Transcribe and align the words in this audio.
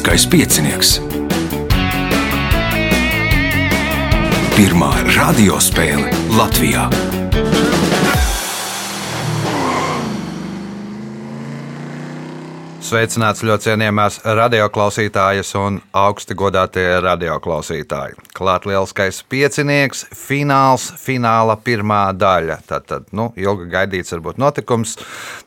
Lielais 0.00 0.26
piecinieks. 0.26 0.88
Pirmā 4.56 4.88
radiospēle 5.14 6.08
Latvijā. 6.36 6.86
Sveicināts 12.80 13.44
ļoti 13.44 13.68
cienījamās 13.68 14.22
radioklausītājas 14.24 15.52
un 15.60 15.82
augsti 15.92 16.36
godātie 16.36 16.88
radioklausītāji. 17.04 18.29
Klāt 18.40 18.64
lielskais 18.64 19.18
piecinieks, 19.28 20.06
fināls, 20.16 20.86
fināla 20.96 21.58
pirmā 21.60 22.06
daļa. 22.16 22.54
Tad, 22.64 22.86
tad 22.88 23.10
nu, 23.12 23.26
ilgi 23.36 23.66
gaidīts 23.68 24.14
varbūt 24.14 24.38
notikums. 24.40 24.94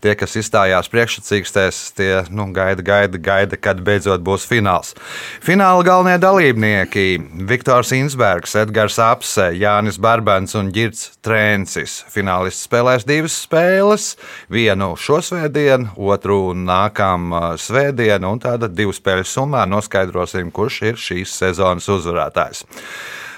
Tie, 0.03 0.11
kas 0.13 0.35
izstājās 0.37 0.91
priekšsacīkstēs, 0.93 1.79
tie 1.97 2.11
nu, 2.29 2.45
gaida, 2.53 2.85
gaida, 2.85 3.17
gaida, 3.17 3.57
kad 3.57 3.81
beidzot 3.81 4.21
būs 4.21 4.45
fināls. 4.45 4.93
Fināla 5.41 5.81
galvenie 5.87 6.19
dalībnieki- 6.21 7.07
Viktors 7.49 7.95
Insbergs, 7.97 8.53
Edgars 8.61 8.99
Apse, 9.01 9.49
Jānis 9.57 9.97
Barbans 9.97 10.53
un 10.53 10.69
Girts 10.69 11.17
Trēncis. 11.25 12.03
Finālists 12.13 12.67
spēlēs 12.69 13.07
divas 13.09 13.39
spēles, 13.47 14.15
vienu 14.53 14.93
šosvētdienu, 14.93 15.97
otru 15.97 16.53
nākamā 16.53 17.57
svētdienu, 17.57 18.35
un 18.35 18.39
tāda 18.39 18.69
divu 18.69 18.93
spēļu 18.93 19.25
summā 19.25 19.65
noskaidrosim, 19.65 20.53
kurš 20.53 20.81
ir 20.91 20.93
šīs 21.09 21.33
sezonas 21.41 21.89
uzvarētājs. 21.89 22.67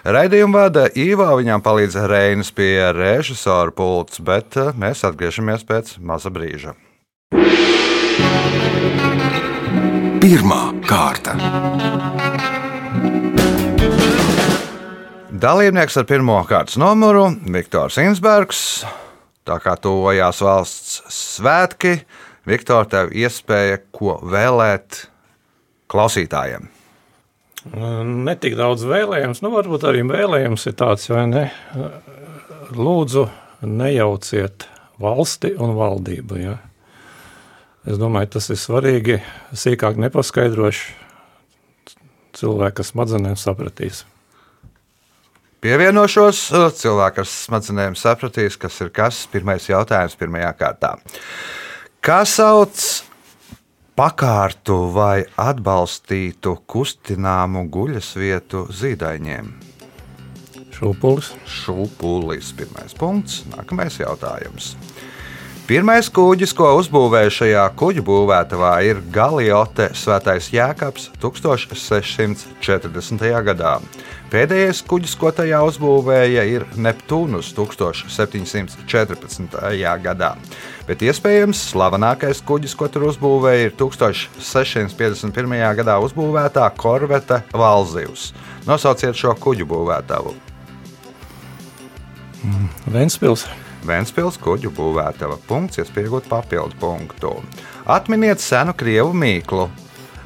Raidījumu 0.05 0.53
vada 0.53 0.85
Īvā, 0.93 1.31
viņam 1.39 1.63
palīdz 1.65 1.95
Reinas 2.05 2.51
pie 2.53 2.77
režisora 2.93 3.73
pults, 3.73 4.19
bet 4.21 4.53
mēs 4.77 5.01
atgriežamies 5.07 5.65
pēc 5.65 5.95
maza 5.97 6.29
brīža. 6.29 6.75
Pirmā 10.21 10.61
kārta. 10.85 11.33
Dalībnieks 15.35 15.97
ar 15.99 16.05
pirmā 16.09 16.37
kārtas 16.47 16.77
numuru- 16.81 17.25
Viktors 17.57 17.97
Insbergs. 18.01 18.85
Tā 19.45 19.57
kā 19.61 19.75
tuvojās 19.77 20.39
valsts 20.41 21.01
svētki, 21.09 21.99
Viktor, 22.45 22.85
tev 22.85 23.09
iespēja 23.09 23.81
ko 23.93 24.19
vēlēt 24.21 25.07
klausītājiem? 25.89 26.74
Ne 27.73 28.35
tik 28.37 28.53
daudz 28.59 28.85
vēlējums, 28.85 29.41
nu 29.41 29.49
varbūt 29.55 29.87
arī 29.89 30.03
vēlējums 30.05 30.67
ir 30.69 30.75
tāds, 30.77 31.07
vai 31.09 31.25
ne? 31.31 31.45
Lūdzu, 32.75 33.25
nejauciet 33.65 34.67
valsti 35.01 35.55
un 35.61 35.73
valdību. 35.77 36.37
Ja? 36.39 36.59
Es 37.85 37.97
domāju, 38.01 38.35
tas 38.37 38.51
ir 38.53 38.59
svarīgi. 38.61 39.17
Sīkāk 39.57 39.97
nepaskaidrošu, 40.01 40.93
cilvēka 42.37 42.85
smadzenēm 42.85 43.37
sapratīs. 43.39 44.03
Pievienošos 45.65 46.43
cilvēku 46.77 47.23
ar 47.23 47.29
smadzenēm 47.29 47.97
sapratīs, 47.97 48.59
kas 48.61 48.77
ir 48.85 48.91
kas. 48.93 49.23
Pirmais 49.31 49.65
jautājums 49.65 50.17
pirmajā 50.19 50.51
kārtā. 50.59 50.91
Kā 52.05 52.21
sauc 52.29 52.77
pakārtu 53.95 54.75
vai 54.95 55.23
atbalstītu 55.39 56.57
kustināmu 56.67 57.65
guļas 57.71 58.11
vietu 58.19 58.65
zīdaiņiem? 58.67 59.53
Šūpulis. 60.75 61.31
Šūpulis. 61.47 62.51
Pirmais 62.59 62.95
punkts. 62.99 63.45
Nākamais 63.53 63.95
jautājums. 64.01 64.73
Pirmais 65.65 66.05
kuģis, 66.13 66.51
ko 66.53 66.67
uzbūvēja 66.77 67.31
šajā 67.33 67.61
kuģu 67.73 68.05
būvētavā, 68.05 68.85
ir 68.85 69.01
Galiote 69.09 69.89
Svētais 69.97 70.53
Jēkabs 70.53 71.09
1640. 71.17 73.25
gadā. 73.47 73.81
Pēdējais 74.29 74.85
kuģis, 74.85 75.17
ko 75.17 75.33
tajā 75.33 75.65
uzbūvēja, 75.65 76.45
ir 76.45 76.69
Neptūnus 76.77 77.49
1714. 77.57 79.57
gadā. 80.05 80.37
Bet 80.85 81.01
iespējams, 81.01 81.57
slavenākais 81.73 82.45
kuģis, 82.45 82.77
ko 82.77 82.85
tur 82.85 83.09
uzbūvēja, 83.09 83.65
ir 83.65 83.73
1651. 83.81 85.25
gadā 85.81 85.97
uzbūvētā 86.05 86.69
korvete 86.77 87.41
Valzivs. 87.57 88.37
Nosauciet 88.69 89.17
šo 89.17 89.33
kuģu 89.33 89.65
būvētavu. 89.73 90.29
Ventspils. 92.85 93.49
Vēnspils 93.85 94.39
kuģu 94.41 94.71
būvētava. 94.73 95.37
Punkts, 95.47 95.79
iespējot 95.83 96.29
papildu 96.31 96.77
punktu. 96.81 97.35
Atminiet 97.85 98.41
senu 98.41 98.73
krievu 98.77 99.13
mīklu. 99.13 99.69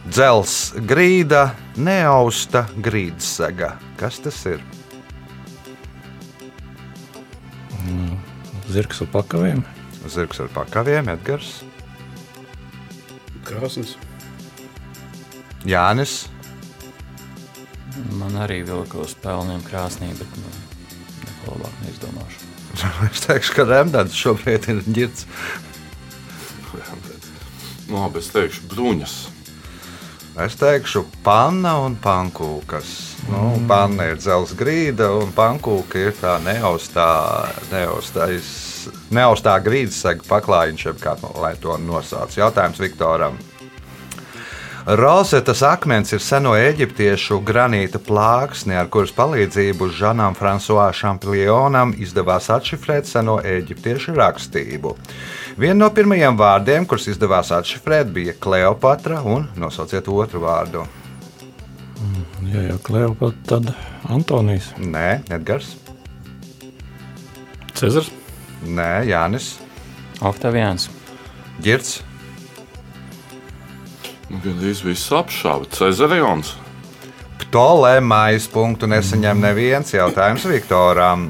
Dzels 0.07 0.73
grīda, 0.87 1.49
neausta 1.75 2.65
grīdsega. 2.79 3.75
Kas 3.99 4.21
tas 4.23 4.39
ir? 4.49 4.63
Zirgs 8.69 9.01
ar 9.01 9.07
pakaviem. 9.11 9.63
Zirgs 10.07 10.39
ar 10.43 10.49
pakaviem, 10.53 11.09
Edgars. 11.09 11.63
Krāsnes. 13.47 13.95
Jānis. 15.65 16.27
Man 18.19 18.37
arī 18.39 18.61
vilka 18.67 19.01
uz 19.01 19.17
pelniem 19.23 19.65
krāsnī, 19.65 20.11
bet 20.21 20.37
nu, 20.37 20.53
neko 21.25 21.57
labāk 21.57 21.81
neizdomāšu. 21.87 22.48
Es 23.09 23.25
teikšu, 23.25 23.55
ka 23.57 23.65
Rēmdens 23.69 24.15
šobrīd 24.15 24.69
ir 24.71 24.85
ģirts. 24.85 25.25
Nu, 27.89 28.03
labi, 28.03 28.21
es 28.21 28.29
teikšu, 28.33 28.67
bruņas. 28.69 29.17
Es 30.39 30.55
teikšu, 30.55 31.03
panna 31.25 31.73
un 31.83 31.97
pankūkas. 31.99 32.91
Nu, 33.27 33.57
panna 33.67 34.11
ir 34.11 34.19
dzelzs 34.21 34.53
grīda, 34.57 35.09
un 35.19 35.33
pankūka 35.35 35.99
ir 35.99 36.13
tā 36.15 36.37
neaustā, 36.45 37.09
neaustais, 37.73 38.47
neaustā 39.11 39.57
grīdas 39.65 39.99
sega 40.05 40.23
paklājiņš, 40.29 40.85
kā 41.01 41.17
nu, 41.23 41.33
lai 41.41 41.55
to 41.59 41.75
nosauc. 41.81 42.37
Jautājums 42.37 42.79
Viktoram. 42.79 43.41
Rozetas 44.89 45.59
akmens 45.61 46.09
ir 46.15 46.21
seno 46.25 46.55
eģiptiešu 46.57 47.35
granīta 47.45 47.99
plāksne, 48.01 48.73
ar 48.73 48.87
kuras 48.89 49.11
palīdzību 49.13 49.85
Žanam 49.93 50.33
Fransuā 50.33 50.87
Šamplionam 50.97 51.91
izdevās 52.01 52.47
atšifrēt 52.49 53.05
seno 53.05 53.35
eģiptiešu 53.37 54.15
rakstību. 54.17 54.95
Viena 55.61 55.83
no 55.83 55.91
pirmajiem 55.93 56.39
vārdiem, 56.41 56.89
kurus 56.89 57.05
izdevās 57.13 57.53
atšifrēt, 57.53 58.09
bija 58.15 58.33
Kleopatra, 58.41 59.21
un 59.21 59.45
nosauciet 59.61 60.09
otru 60.09 60.41
vārdu. 60.47 60.87
Ja 62.49 62.65
jau 62.71 62.81
Kleopatra, 62.89 63.45
tad 63.45 63.71
Antonijs. 64.09 64.73
Nē, 64.81 65.19
Edgars. 65.29 65.75
Cezars. 67.77 68.09
Nē, 68.65 69.05
Jānis. 69.13 69.59
Oktavians. 70.25 70.89
Girts. 71.61 71.99
Nu, 74.29 74.37
Gan 74.43 74.59
viss 74.61 74.83
bija 74.85 75.21
apšāva. 75.23 75.65
Cezarions. 75.73 76.53
Ptolemais 77.41 78.45
punktu 78.51 78.85
nesaņem 78.89 79.39
neviens 79.41 79.93
jautājums 79.95 80.45
Viktoram. 80.45 81.29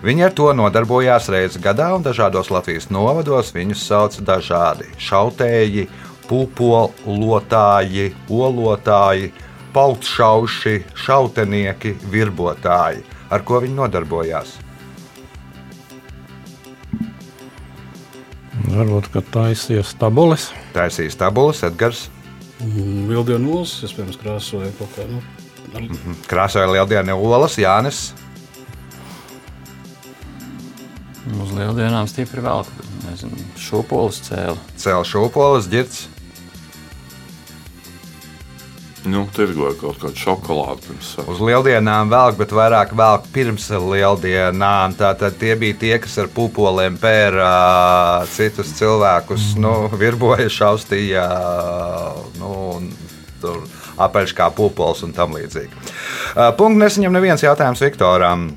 Viņi 0.00 0.24
ar 0.24 0.32
to 0.32 0.46
nodarbojās 0.56 1.28
reizes 1.28 1.60
gadā, 1.60 1.90
un 1.92 2.06
dažādos 2.06 2.48
Latvijas 2.48 2.88
novados 2.88 3.52
viņus 3.52 3.82
sauc 3.84 4.16
dažādi- 4.24 4.88
šautēji, 5.08 5.84
pupolotāji, 6.30 8.14
olotāji, 8.30 9.32
pautšauši, 9.74 10.74
šautenieki, 10.96 11.94
virbotāji. 12.08 13.04
Ar 13.30 13.44
ko 13.44 13.60
viņi 13.60 13.76
nodarbojās? 13.76 14.69
Varbūt, 18.68 19.08
ka 19.14 19.22
taisies 19.24 19.94
tabulis. 19.98 20.50
Taisīs 20.74 21.16
tabulas, 21.18 21.62
Edgars. 21.64 22.08
Vildienu 22.60 23.56
olas, 23.56 23.78
iespējams, 23.86 24.18
krāsoja 24.20 24.68
kaut 24.76 24.92
kā. 24.96 25.06
Nu, 25.08 25.22
ar, 25.72 25.86
Krāsoja 26.28 26.68
lieldienu 26.68 27.16
olas, 27.16 27.56
Jānis. 27.60 28.10
Uz 31.40 31.52
lieldienām 31.56 32.08
stipri 32.10 32.44
velk. 32.44 32.68
Nezinu, 33.06 33.48
šūpolis 33.58 34.20
cēla. 34.28 34.58
Cēlā 34.80 35.04
šūpoles, 35.08 35.70
ģirts. 35.72 36.04
Nu, 39.08 39.22
tirgoja 39.32 39.72
kaut 39.80 39.96
kādu 40.02 40.18
šokolādi 40.20 40.84
pirms 40.84 41.10
Uz 41.30 41.38
lieldienām 41.40 42.10
velk, 42.12 42.36
bet 42.36 42.52
vairāk 42.52 42.92
velk 42.98 43.28
pirms 43.32 43.70
lieldienām. 43.72 44.96
Tātad 44.98 45.38
tie 45.40 45.54
bija 45.56 45.78
tie, 45.80 45.94
kas 46.02 46.18
ar 46.20 46.28
pupoliem 46.34 46.98
pēra 47.00 48.26
citus 48.28 48.74
cilvēkus, 48.76 49.54
nu, 49.60 49.72
virboja, 50.00 50.50
šaustīja, 50.52 51.24
nu, 52.42 52.52
apaļš 54.00 54.34
kā 54.36 54.50
pupols 54.52 55.00
un 55.06 55.16
tam 55.16 55.32
līdzīgi. 55.38 55.72
Punkts 56.58 56.84
nesaņem 56.84 57.16
neviens 57.16 57.44
jautājums 57.46 57.80
Viktoram. 57.84 58.50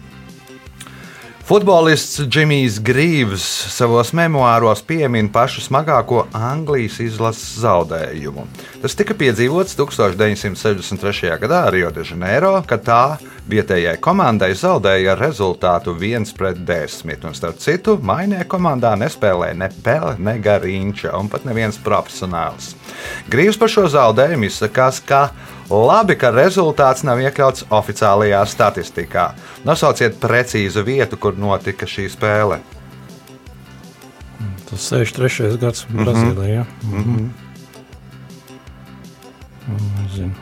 Futbolists 1.43 2.21
Džimijs 2.31 2.77
Grīvs 2.79 3.43
savos 3.67 4.13
memoāros 4.15 4.79
piemin 4.87 5.27
pašu 5.27 5.59
smagāko 5.65 6.21
Anglijas 6.31 7.01
izlases 7.03 7.57
zaudējumu. 7.59 8.45
Tas 8.79 8.95
tika 8.95 9.11
piedzīvots 9.19 9.75
1963. 9.75 11.33
gadā 11.41 11.59
Rio 11.75 11.91
de 11.91 12.05
Janeiro, 12.07 12.53
kad 12.63 12.85
tā 12.87 13.01
vietējai 13.51 13.97
komandai 13.99 14.53
zaudēja 14.55 15.17
rezultātu 15.19 15.91
1 15.99 16.31
pret 16.39 16.63
10. 16.63 17.27
Un 17.27 17.35
starp 17.35 17.59
citu, 17.59 17.97
mainē 17.99 18.45
komandā 18.47 18.93
nespēlēja 19.03 19.59
ne 19.59 19.67
Pele, 19.83 20.15
ne 20.23 20.37
Garīņša 20.39 21.11
un 21.19 21.27
pat 21.27 21.43
neviens 21.43 21.81
profesionāls. 21.83 22.71
Grīvs 23.27 23.59
par 23.59 23.75
šo 23.75 23.89
zaudējumu 23.91 24.47
izsakās, 24.47 25.03
ka 25.03 25.25
Labi, 25.69 26.15
ka 26.19 26.31
rezultāts 26.35 27.05
nav 27.07 27.21
iekļauts 27.23 27.67
oficiālajā 27.73 28.41
statistikā. 28.45 29.29
Nosauciet 29.65 30.19
precīzu 30.21 30.83
vietu, 30.83 31.17
kur 31.17 31.37
notika 31.39 31.87
šī 31.89 32.09
spēle. 32.11 32.59
Tas 34.69 34.89
63. 34.89 35.57
gads 35.61 35.85
Brazīlijā. 35.89 36.65
Mm 36.83 37.03
-hmm. 37.03 37.29
Nezinu. 40.01 40.33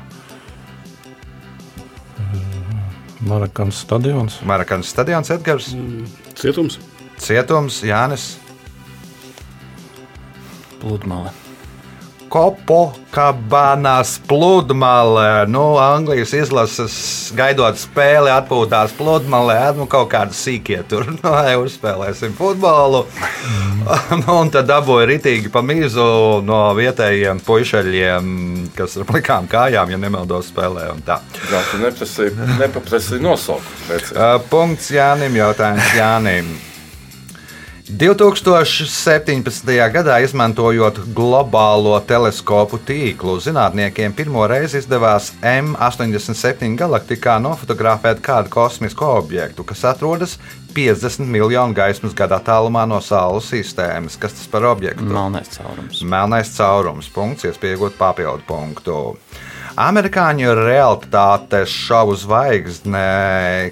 Marakans 3.20 3.82
stadions. 3.82 4.40
Marakānas 4.42 4.90
stadions 4.90 5.30
Edgars, 5.30 5.76
Cietums. 6.36 6.80
cietums 7.18 7.84
Jānis. 7.84 8.38
Pludmale. 10.80 11.41
Kopo 12.32 12.94
kabanās 13.12 14.14
pludmalē. 14.24 15.44
Nu, 15.52 15.76
Anglijas 15.84 16.32
izlases 16.32 16.94
gaidot 17.36 17.76
spēli, 17.76 18.32
atpūtās 18.32 18.94
pludmalē. 18.96 19.58
Nu, 19.76 19.84
kaut 19.92 20.08
kāda 20.14 20.32
sīkie 20.32 20.80
tur 20.88 21.10
nu, 21.12 21.34
uzspēlēsim 21.66 22.32
futbolu. 22.38 23.04
nu, 24.22 24.38
un 24.38 24.54
tad 24.54 24.72
dabūja 24.72 25.10
ritīgi 25.12 25.52
pa 25.52 25.60
mīzu 25.60 26.08
no 26.48 26.64
vietējiem 26.80 27.44
puišaļiem, 27.44 28.34
kas 28.80 28.96
ar 29.02 29.10
plikām 29.12 29.52
kājām, 29.52 29.92
ja 29.92 30.00
nemaldos, 30.00 30.54
spēlē. 30.56 30.88
Jā, 31.04 31.20
tu 31.68 31.84
neprasīji, 31.84 33.24
nosaukumu. 33.28 34.44
Punkts 34.48 34.94
Jānim. 34.96 35.36
Jautājums 35.36 35.96
Jānim. 36.00 36.56
2017. 37.92 39.66
gadā, 39.92 40.20
izmantojot 40.24 41.02
globālo 41.12 41.98
teleskopu 42.08 42.80
tīklu, 42.88 43.36
zinātniekiem 43.44 44.14
pirmo 44.16 44.46
reizi 44.48 44.80
izdevās 44.80 45.34
M87 45.44 46.78
galaktikā 46.80 47.36
nofotografēt 47.44 48.22
kādu 48.24 48.54
kosmisku 48.54 49.10
objektu, 49.10 49.66
kas 49.68 49.84
atrodas 49.92 50.38
50 50.72 51.28
miljonu 51.28 51.76
gaismas 51.76 52.16
gada 52.16 52.40
attālumā 52.40 52.86
no 52.88 53.02
Saules 53.04 53.52
sistēmas. 53.52 54.16
Kas 54.16 54.40
tas 54.40 54.48
par 54.48 54.70
objektu? 54.72 55.04
Melnais 55.12 55.52
caurums. 55.58 56.00
Melnais 56.08 56.56
caurums, 56.56 57.12
punkts, 57.12 57.50
iespējot 57.50 58.00
papildu 58.00 58.48
punktu. 58.48 59.18
Amerikāņu 59.80 60.52
realitātes 60.58 61.72
šovu 61.72 62.18
zvaigzne 62.20 63.04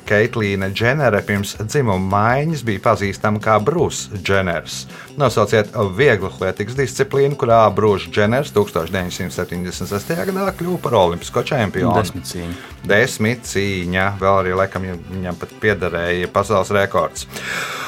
Keitlīna 0.08 0.70
Dženere 0.72 1.20
pirms 1.28 1.58
dzimuma 1.60 2.00
maiņas 2.14 2.64
bija 2.68 2.84
pazīstama 2.86 3.42
kā 3.44 3.58
Brūss 3.64 4.08
Dženers. 4.16 4.86
Nosauciet 5.20 5.76
vieglu 5.98 6.30
atletikas 6.32 6.78
disciplīnu, 6.80 7.36
kurā 7.40 7.66
Brūss 7.76 8.08
Dženers 8.08 8.54
1976. 8.56 10.16
gadā 10.32 10.48
kļuva 10.56 10.80
par 10.86 10.98
olimpisko 11.02 11.44
čempionu. 11.52 11.92
Desmit 12.00 12.32
cīņa. 12.32 12.58
Desmit 12.88 13.46
cīņa, 13.52 14.08
vēl 14.24 14.42
arī 14.46 14.56
laikam 14.62 14.88
viņam 14.88 15.40
pat 15.42 15.56
piederēja 15.60 16.32
pasaules 16.32 16.72
rekords. 16.80 17.28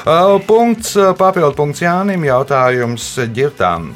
Uh, 0.02 0.36
Punkts, 0.44 0.98
papildu 1.16 1.56
punkts 1.56 1.84
Jānim, 1.84 2.28
jautājums 2.28 3.14
ģirtām. 3.32 3.92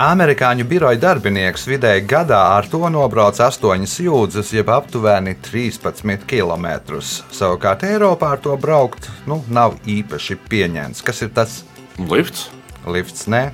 Amerikāņu 0.00 0.64
biroja 0.64 0.96
darbinieks 0.96 1.66
vidēji 1.68 2.06
gadā 2.08 2.38
ar 2.54 2.64
to 2.70 2.80
nobrauc 2.88 3.36
8 3.36 3.84
jūdzes, 4.06 4.52
jeb 4.56 4.70
aptuveni 4.72 5.34
13 5.44 6.24
km. 6.24 6.96
Savukārt 7.02 7.84
Eiropā 7.84 8.32
ar 8.36 8.40
to 8.40 8.56
braukt 8.56 9.10
nu, 9.28 9.42
nav 9.52 9.76
īpaši 9.84 10.38
pieņemts. 10.48 11.04
Kas 11.04 11.22
ir 11.22 11.32
tas 11.36 11.62
Lifts. 11.98 12.48
lifts? 12.86 13.26
Nē, 13.28 13.50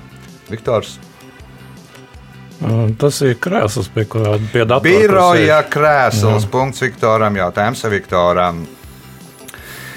Viktors. 0.49 0.97
Un 2.63 2.95
Tas 2.99 3.21
ir 3.21 3.35
krēsls, 3.39 3.91
pie 3.91 4.03
kā 4.07 4.37
pie 4.51 4.63
datora. 4.63 4.83
Biroja 4.83 5.61
krēsls. 5.67 6.47
Punkts 6.51 6.81
Viktoram. 6.83 7.35
Jautājums 7.35 7.83
Viktoram. 7.83 8.65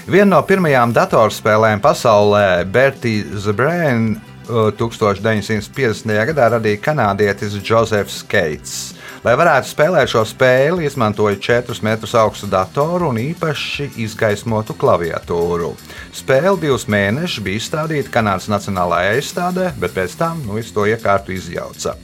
Viena 0.06 0.36
no 0.36 0.42
pirmajām 0.42 0.90
datorspēlēm 0.94 1.80
pasaulē, 1.82 2.64
Bertie 2.66 3.22
Zbrēna, 3.38 4.31
1950. 4.48 6.12
gadā 6.32 6.48
radīja 6.56 6.80
kanādietis 6.82 7.54
Josefs 7.62 8.22
Keits. 8.28 8.74
Lai 9.22 9.36
varētu 9.38 9.70
spēlēt 9.70 10.10
šo 10.10 10.24
spēli, 10.26 10.88
izmantoja 10.88 11.38
4 11.38 11.78
metrus 11.86 12.14
augstu 12.18 12.48
datoru 12.50 13.12
un 13.12 13.20
īpaši 13.22 13.92
izgaismotu 14.02 14.74
klaviatūru. 14.74 15.72
Spēle 16.16 16.56
divus 16.58 16.88
mēnešus 16.90 17.44
bija 17.46 17.60
izstādīta 17.62 18.10
Kanādas 18.16 18.50
Nacionālajā 18.50 19.14
izstādē, 19.20 19.68
bet 19.78 19.94
pēc 19.94 20.16
tam 20.18 20.42
nu, 20.48 20.58
to 20.74 20.88
iekārtu 20.90 21.36
izjauca. 21.36 21.94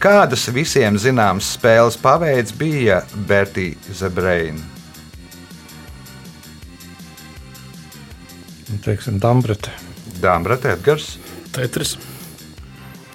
Kādas 0.00 0.46
visiem 0.54 0.96
zināmas 0.96 1.52
spēles 1.58 1.98
paveids 2.00 2.54
bija 2.56 3.02
Bertie 3.28 3.74
Zebreina? 3.92 4.62
Teiksim, 8.84 9.18
Dambrete. 9.20 9.72
Dāmas 10.20 10.64
Edgars. 10.66 11.16
Tetris. 11.54 11.96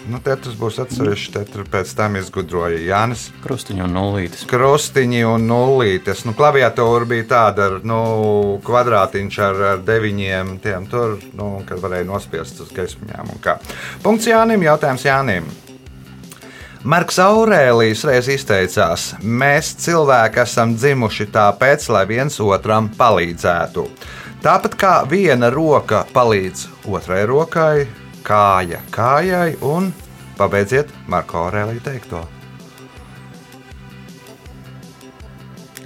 Nu, 0.04 0.20
Tetris 0.20 0.58
būs 0.60 0.82
atsevišķi, 0.84 1.32
tetri 1.32 1.64
pēc 1.72 1.94
tam 1.96 2.18
izgudroja 2.20 2.76
Jānis. 2.84 3.30
Krustiņu 3.46 3.86
un 3.86 3.94
nulītes. 3.96 4.44
Krustiņi 4.52 5.22
un 5.30 5.46
nulītes. 5.48 6.26
Nu, 6.28 6.34
klaviatūra 6.36 7.08
bija 7.08 7.28
tāda 7.30 7.70
ar 7.70 7.78
nu, 7.88 8.00
kvadrātiņš 8.68 9.40
ar, 9.46 9.62
ar 9.70 9.86
deviņiem 9.88 10.58
tiem 10.64 10.90
tur, 10.92 11.16
nu, 11.40 11.54
kad 11.68 11.80
varēja 11.84 12.10
nospiest 12.10 12.60
uz 12.66 12.74
gaismiņām. 12.76 13.32
un 13.32 13.40
kā. 13.44 13.56
Punkts 14.04 14.28
Jānim, 14.28 14.68
jautājums 14.68 15.08
Jānim. 15.08 15.48
Marks 16.84 17.16
Aurēlijs 17.24 18.04
reiz 18.04 18.28
izteicās, 18.28 19.14
mēs 19.24 19.72
cilvēki 19.80 20.42
esam 20.44 20.76
dzimuši 20.76 21.30
tāpēc, 21.32 21.88
lai 21.96 22.04
viens 22.12 22.36
otram 22.44 22.92
palīdzētu. 23.00 23.88
Tāpat 24.44 24.76
kā 24.76 24.96
viena 25.08 25.48
roka 25.48 26.04
palīdz 26.12 26.68
otrai 26.92 27.24
rokai, 27.30 27.86
kāja 28.24 28.80
kājai 28.94 29.58
un 29.66 29.92
pabeidziet 30.38 30.92
Marko 31.12 31.46
Aurēlija 31.46 31.84
teikto. 31.90 32.24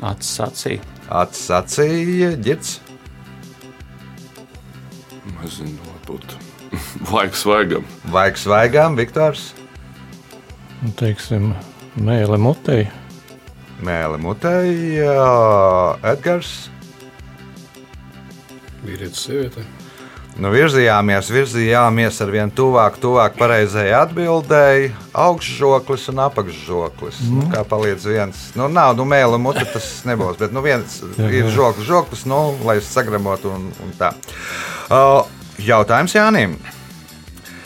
Acis 0.06 0.36
acī. 0.46 0.76
Atsacīja 1.08 2.36
ģits. 2.44 2.76
Nezinu, 5.38 5.80
varbūt. 5.88 6.36
Vajag 7.12 7.40
svaigam. 7.40 7.88
Vajag 8.14 8.42
svaigām, 8.44 8.98
Viktors. 9.00 9.50
Un, 10.84 10.94
Teiksim, 11.00 11.54
mēle 11.98 12.38
mutei. 12.42 12.86
Mēle 13.86 14.20
mutei, 14.22 15.00
Edgars. 16.06 16.68
Vīrietis, 18.84 19.26
sieviete. 19.26 19.66
Nu, 20.38 20.52
virzījāmies, 20.54 21.32
virzījāmies 21.34 22.20
ar 22.22 22.30
vien 22.30 22.52
tuvāk, 22.54 23.00
tuvāk 23.02 23.40
pareizajai 23.40 23.96
atbildēji. 24.04 24.92
Augšžoklis 25.18 26.04
un 26.12 26.22
apakšžoklis. 26.28 27.24
Mm. 27.26 27.40
Nu, 27.40 27.46
kā 27.56 27.64
palīdz 27.66 28.06
viens. 28.06 28.44
Nu, 28.58 28.68
nav, 28.70 28.94
nu, 29.00 29.08
mēle 29.10 29.40
mute 29.42 29.66
tas 29.72 29.88
nebūs, 30.06 30.38
bet 30.38 30.54
nu, 30.54 30.62
viens 30.66 31.00
ir 31.18 31.50
žoklis, 31.56 31.90
žoklis, 31.90 32.28
nu, 32.30 32.42
lai 32.68 32.78
sagramotu 32.86 33.50
un, 33.56 33.66
un 33.82 33.96
tā. 33.98 34.12
Uh, 34.94 35.26
jautājums 35.58 36.14
Jānim. 36.14 36.54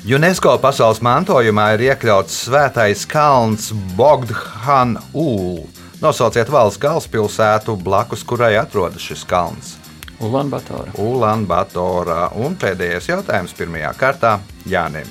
UNESCO 0.07 0.55
pasaules 0.63 1.03
mantojumā 1.03 1.73
ir 1.75 1.89
iekļauts 1.91 2.39
svētais 2.47 3.03
kalns 3.09 3.67
Bogdhan 3.99 4.95
Ūl. 5.11 5.67
Nosauciet 6.01 6.49
valsts 6.49 6.79
galvaspilsētu, 6.81 7.75
blakus 7.83 8.23
kurai 8.25 8.55
atrodas 8.63 9.03
šis 9.03 9.27
kalns. 9.27 9.75
Ulanbatora. 10.21 10.91
Ulanbatorā. 11.01 12.29
Un 12.37 12.55
pēdējais 12.61 13.09
jautājums 13.09 13.53
pirmajā 13.57 13.91
kārtā 13.97 14.35
Jānim. 14.69 15.07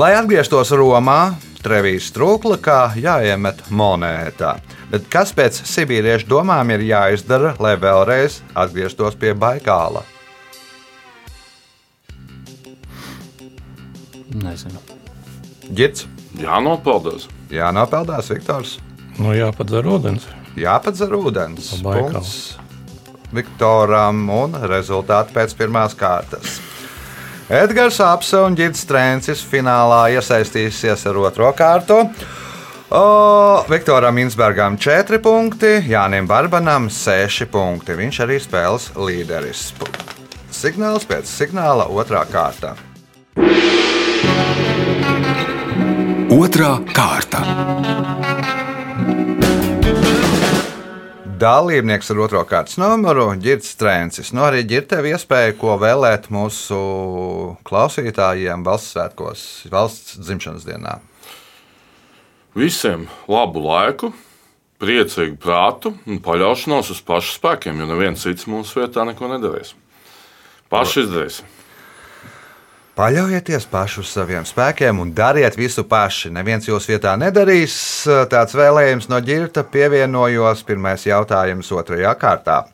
Lai 0.00 0.12
atgrieztos 0.16 0.70
Romā, 0.78 1.34
Trevijas 1.60 2.06
trūklakā 2.16 2.94
jāiemet 2.96 3.58
monētā. 3.68 4.54
Bet 4.90 5.10
kas 5.12 5.34
pēc 5.36 5.58
sibīriešu 5.68 6.26
domām 6.30 6.70
ir 6.72 6.80
jāizdara, 6.88 7.52
lai 7.62 7.74
vēlreiz 7.78 8.38
atgrieztos 8.58 9.14
pie 9.20 9.34
Baikāla? 9.38 10.00
Nezinu. 14.30 14.78
Girts, 15.74 16.06
Jānopeldas. 16.38 17.28
jānopeldās 17.50 18.30
Viktors, 18.30 18.78
Nu, 19.18 19.32
jāpadzer 19.34 19.84
ūdens. 19.84 20.24
jāpadzer 20.56 21.10
ūdens. 21.18 21.70
Pa 21.82 21.90
Baikalu. 21.90 22.12
Punkts. 22.12 22.56
Viktoram 23.34 24.26
un 24.34 24.58
rezultāti 24.66 25.34
pēc 25.36 25.54
pirmās 25.58 25.94
kārtas. 25.98 26.58
Edgars 27.50 27.98
Apse 28.02 28.38
un 28.38 28.54
Girts 28.58 28.84
Strēncis 28.84 29.40
finālā 29.46 30.04
iesaistīsies 30.14 31.02
ar 31.10 31.18
otro 31.18 31.50
kārtu. 31.58 32.04
O, 32.90 33.64
Viktoram 33.70 34.18
Insbergam 34.22 34.76
4 34.78 35.18
punkti, 35.22 35.76
Jānim 35.90 36.26
Barbanam 36.30 36.88
6 36.90 37.46
punkti. 37.50 37.94
Viņš 37.98 38.20
arī 38.26 38.38
spēles 38.42 38.90
līderis. 38.98 39.68
Signāls 40.50 41.06
pēc 41.06 41.30
signāla 41.30 41.86
otrā 41.90 42.24
kārta. 42.30 42.74
Otra 46.30 46.76
kārta. 46.94 47.42
Dalībnieks 51.40 52.10
ar 52.12 52.18
otro 52.20 52.40
kārtas 52.44 52.76
numuru- 52.76 53.30
Girts 53.44 53.70
Strēncis. 53.72 54.32
Nu, 54.36 54.42
arī 54.44 54.60
Girtev 54.68 55.06
iespēja, 55.08 55.54
ko 55.56 55.78
vēlēt 55.80 56.26
mūsu 56.28 56.80
klausītājiem 57.64 58.64
valsts 58.66 58.92
svētkos, 58.92 59.44
valsts 59.72 60.18
dzimšanas 60.20 60.66
dienā. 60.68 60.98
Visiem 62.52 63.06
labu 63.30 63.62
laiku, 63.64 64.10
priecīgu 64.82 65.38
prātu 65.40 65.94
un 66.04 66.20
paļaušanos 66.20 66.92
uz 66.92 67.00
pašu 67.00 67.38
spēkiem, 67.38 67.80
jo 67.80 67.88
neviens 67.88 68.26
cits 68.26 68.44
mūsu 68.44 68.82
vietā 68.82 69.06
neko 69.08 69.30
nedarīs. 69.32 69.72
Paši 70.68 71.06
izdarīsim. 71.06 71.59
Paļaujieties 72.98 73.64
paši 73.70 74.00
uz 74.02 74.10
saviem 74.10 74.44
spēkiem 74.44 74.98
un 75.00 75.12
dariet 75.16 75.54
visu 75.56 75.84
paši. 75.88 76.32
Neviens 76.34 76.66
jūsu 76.68 76.92
vietā 76.92 77.14
nedarīs. 77.16 77.74
Tāds 78.32 78.56
vēlējums 78.58 79.06
no 79.12 79.20
ģirta 79.24 79.62
pievienojos. 79.64 80.64
Pirmais 80.66 81.06
jautājums 81.06 81.70
otrajā 81.72 82.12
kārtā. 82.18 82.64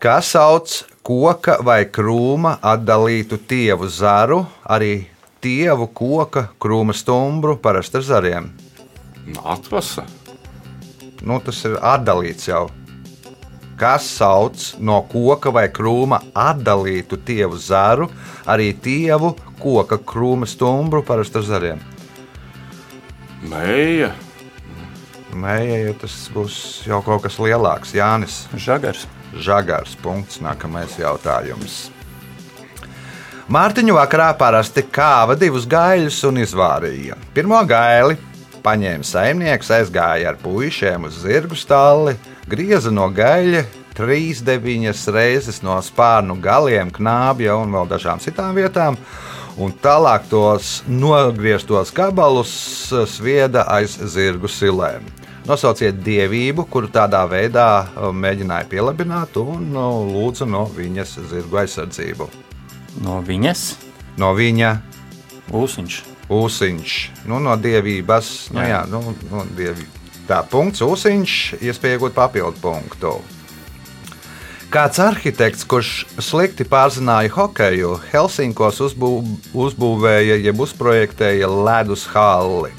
Kas 0.00 0.32
sauc 0.34 0.72
koka 1.04 1.58
vai 1.64 1.84
krūma 1.92 2.56
atdalītu 2.64 3.38
tievu 3.48 3.86
zaru, 3.92 4.40
arī 4.64 5.04
tievu 5.44 5.90
koka 5.92 6.48
krūma 6.60 6.96
stumbru 6.96 7.58
parasti 7.60 8.00
ar 8.00 8.08
zariem? 8.08 8.48
Atvasa. 9.44 10.06
Nu, 11.24 11.38
tas 11.44 11.60
ir 11.68 11.76
atdalīts 11.80 12.48
jau. 12.48 12.66
Kas 13.78 14.06
sauc 14.06 14.60
no 14.78 15.00
koka 15.10 15.50
vai 15.54 15.66
krūma 15.74 16.20
atdalītu 16.30 17.18
tievu 17.26 17.58
zaru, 17.58 18.06
arī 18.46 18.70
tievu 18.78 19.32
koka 19.60 19.98
krūma 19.98 20.46
stumbru 20.46 21.02
parasti 21.06 21.40
ar 21.40 21.48
zariem? 21.48 21.82
Mēja. 23.50 24.12
Mēja, 25.34 25.80
ja 25.88 25.94
tas 25.98 26.14
būs 26.32 26.56
jau 26.86 27.00
kaut 27.04 27.24
kas 27.26 27.40
lielāks. 27.42 27.96
Jānis 27.96 28.44
Žagars. 28.54 29.08
Žagars. 29.34 29.96
Punkts. 29.98 30.38
Nākamais 30.44 30.94
jautājums. 31.00 31.88
Mārtiņu 33.50 33.98
vakarā 33.98 34.30
parasti 34.40 34.86
kāva 34.88 35.34
divus 35.36 35.66
gaļus 35.68 36.22
un 36.30 36.38
izvārīja. 36.40 37.18
Pirmo 37.34 37.58
gaili 37.68 38.16
paņēma 38.64 39.04
saimnieks, 39.04 39.68
aizgāja 39.76 40.30
ar 40.30 40.38
puišiem 40.40 41.04
uz 41.10 41.18
zirgu 41.26 41.58
stalli, 41.58 42.14
grieza 42.48 42.92
no 42.94 43.08
gaļa 43.12 43.64
trīs 43.94 44.42
deviņas 44.44 45.06
reizes 45.14 45.60
no 45.62 45.76
spārnu 45.82 46.36
galiem, 46.42 46.90
knābja 46.94 47.54
un 47.60 47.74
vēl 47.74 47.90
dažām 47.92 48.22
citām 48.22 48.56
vietām. 48.58 48.98
Un 49.54 49.70
tālāk 49.70 50.26
tos 50.30 50.80
nogrieztos 50.90 51.92
gabalus 51.94 52.54
svieda 53.06 53.68
aiz 53.70 53.94
zirgu 54.10 54.50
silēm. 54.50 55.06
Nosauciet 55.46 56.00
dievību, 56.02 56.64
kuru 56.72 56.88
tādā 56.90 57.20
veidā 57.28 57.68
um, 57.94 58.16
mēģināja 58.16 58.66
pielabināt, 58.72 59.36
un 59.38 59.70
nu, 59.76 59.88
lūdzu 60.10 60.48
no 60.48 60.64
viņas 60.74 61.18
zirgu 61.30 61.62
aizsardzību. 61.62 62.30
No 63.04 63.20
viņas 63.26 63.66
No 64.20 64.30
viņa 64.36 64.74
ūsuņš. 65.54 66.02
Ūsiņš, 66.32 66.92
nu, 67.28 67.40
no 67.42 67.56
dievības. 67.60 68.30
Nu, 68.54 68.62
jā. 68.62 68.68
Jā. 68.70 68.78
Jā, 68.78 68.84
nu, 68.88 69.12
no 69.28 69.44
dievi... 69.58 69.84
Tā, 70.24 70.40
punkts, 70.48 70.80
ūsiņš, 70.84 71.32
iespēja 71.60 71.98
iegūt 71.98 72.14
papildu 72.16 72.60
punktu. 72.62 73.18
Kāds 74.74 74.98
arhitekts, 74.98 75.66
kurš 75.70 75.90
slikti 76.18 76.64
pārzināja 76.66 77.30
hokeju, 77.36 77.92
Helsinkos 78.10 78.80
uzbū, 78.82 79.10
uzbūvēja, 79.54 80.40
jeb 80.42 80.64
uzprojektēja 80.64 81.46
ledus 81.46 82.08
halli. 82.10 82.72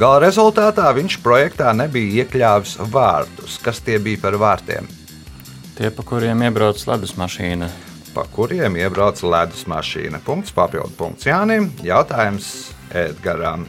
Gala 0.00 0.18
rezultātā 0.24 0.88
viņš 0.96 1.20
projektā 1.24 1.70
nebija 1.76 2.24
iekļāvis 2.24 2.74
vārtus. 2.92 3.60
Kas 3.62 3.78
tie 3.84 4.00
bija 4.02 4.24
par 4.24 4.40
vārtiem? 4.42 4.90
Tie, 5.76 5.92
pa 5.92 6.04
kuriem 6.04 6.42
iebrauc 6.48 6.82
ledus 6.88 7.14
mašīna. 7.20 7.70
Pa 8.16 8.26
kuriem 8.32 8.80
iebrauc 8.80 9.22
ledus 9.22 9.68
mašīna? 9.70 10.24
Punkts, 10.26 10.52
papildu 10.56 10.96
punkts 10.98 11.28
Jānim. 11.28 11.70
Jautājums 11.84 12.72
Edgaram. 12.90 13.68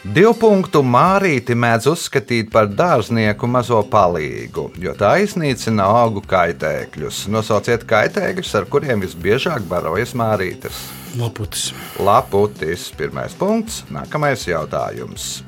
Divu 0.00 0.30
punktu 0.32 0.80
mārīti 0.80 1.52
mēdz 1.52 1.90
uzskatīt 1.90 2.46
par 2.48 2.70
dārznieku 2.72 3.44
mazo 3.44 3.82
palīgu, 3.84 4.70
jo 4.80 4.94
tā 4.96 5.10
iznīcina 5.20 5.84
augu 6.00 6.22
kaitēkļus. 6.24 7.26
Nosauciet 7.28 7.84
kaitēkļus, 7.84 8.54
ar 8.56 8.68
kuriem 8.72 9.04
visbiežāk 9.04 9.68
barojas 9.68 10.16
mārītes. 10.16 10.80
Laputis. 11.20 11.68
Laputis, 12.00 12.88
pirmais 12.96 13.36
punkts, 13.36 13.82
nākamais 13.92 14.48
jautājums. 14.48 15.42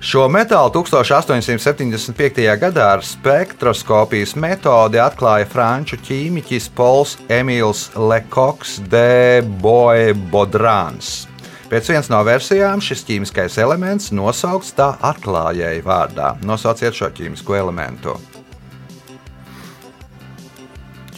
Šo 0.00 0.24
metālu 0.32 0.72
1875. 0.80 2.44
gadā 2.64 2.90
ar 2.96 3.04
spektroskopijas 3.04 4.38
metodi 4.40 5.04
atklāja 5.04 5.44
franču 5.52 6.00
ķīmiķis 6.00 6.72
Pols 6.72 7.18
Emīls 7.28 7.90
Lekoks 7.92 8.78
de 8.88 9.42
Boebaudrāns. 9.60 11.26
Pēc 11.68 11.90
vienas 11.92 12.06
no 12.08 12.22
versijām 12.24 12.80
šis 12.80 13.02
ķīmiskais 13.04 13.58
elements 13.60 14.06
nosaukts 14.16 14.70
tā 14.72 14.86
atklājēja 15.04 15.84
vārdā. 15.84 16.30
Nosauciet 16.48 16.96
šo 16.96 17.10
ķīmisko 17.12 17.58
elementu. 17.58 18.14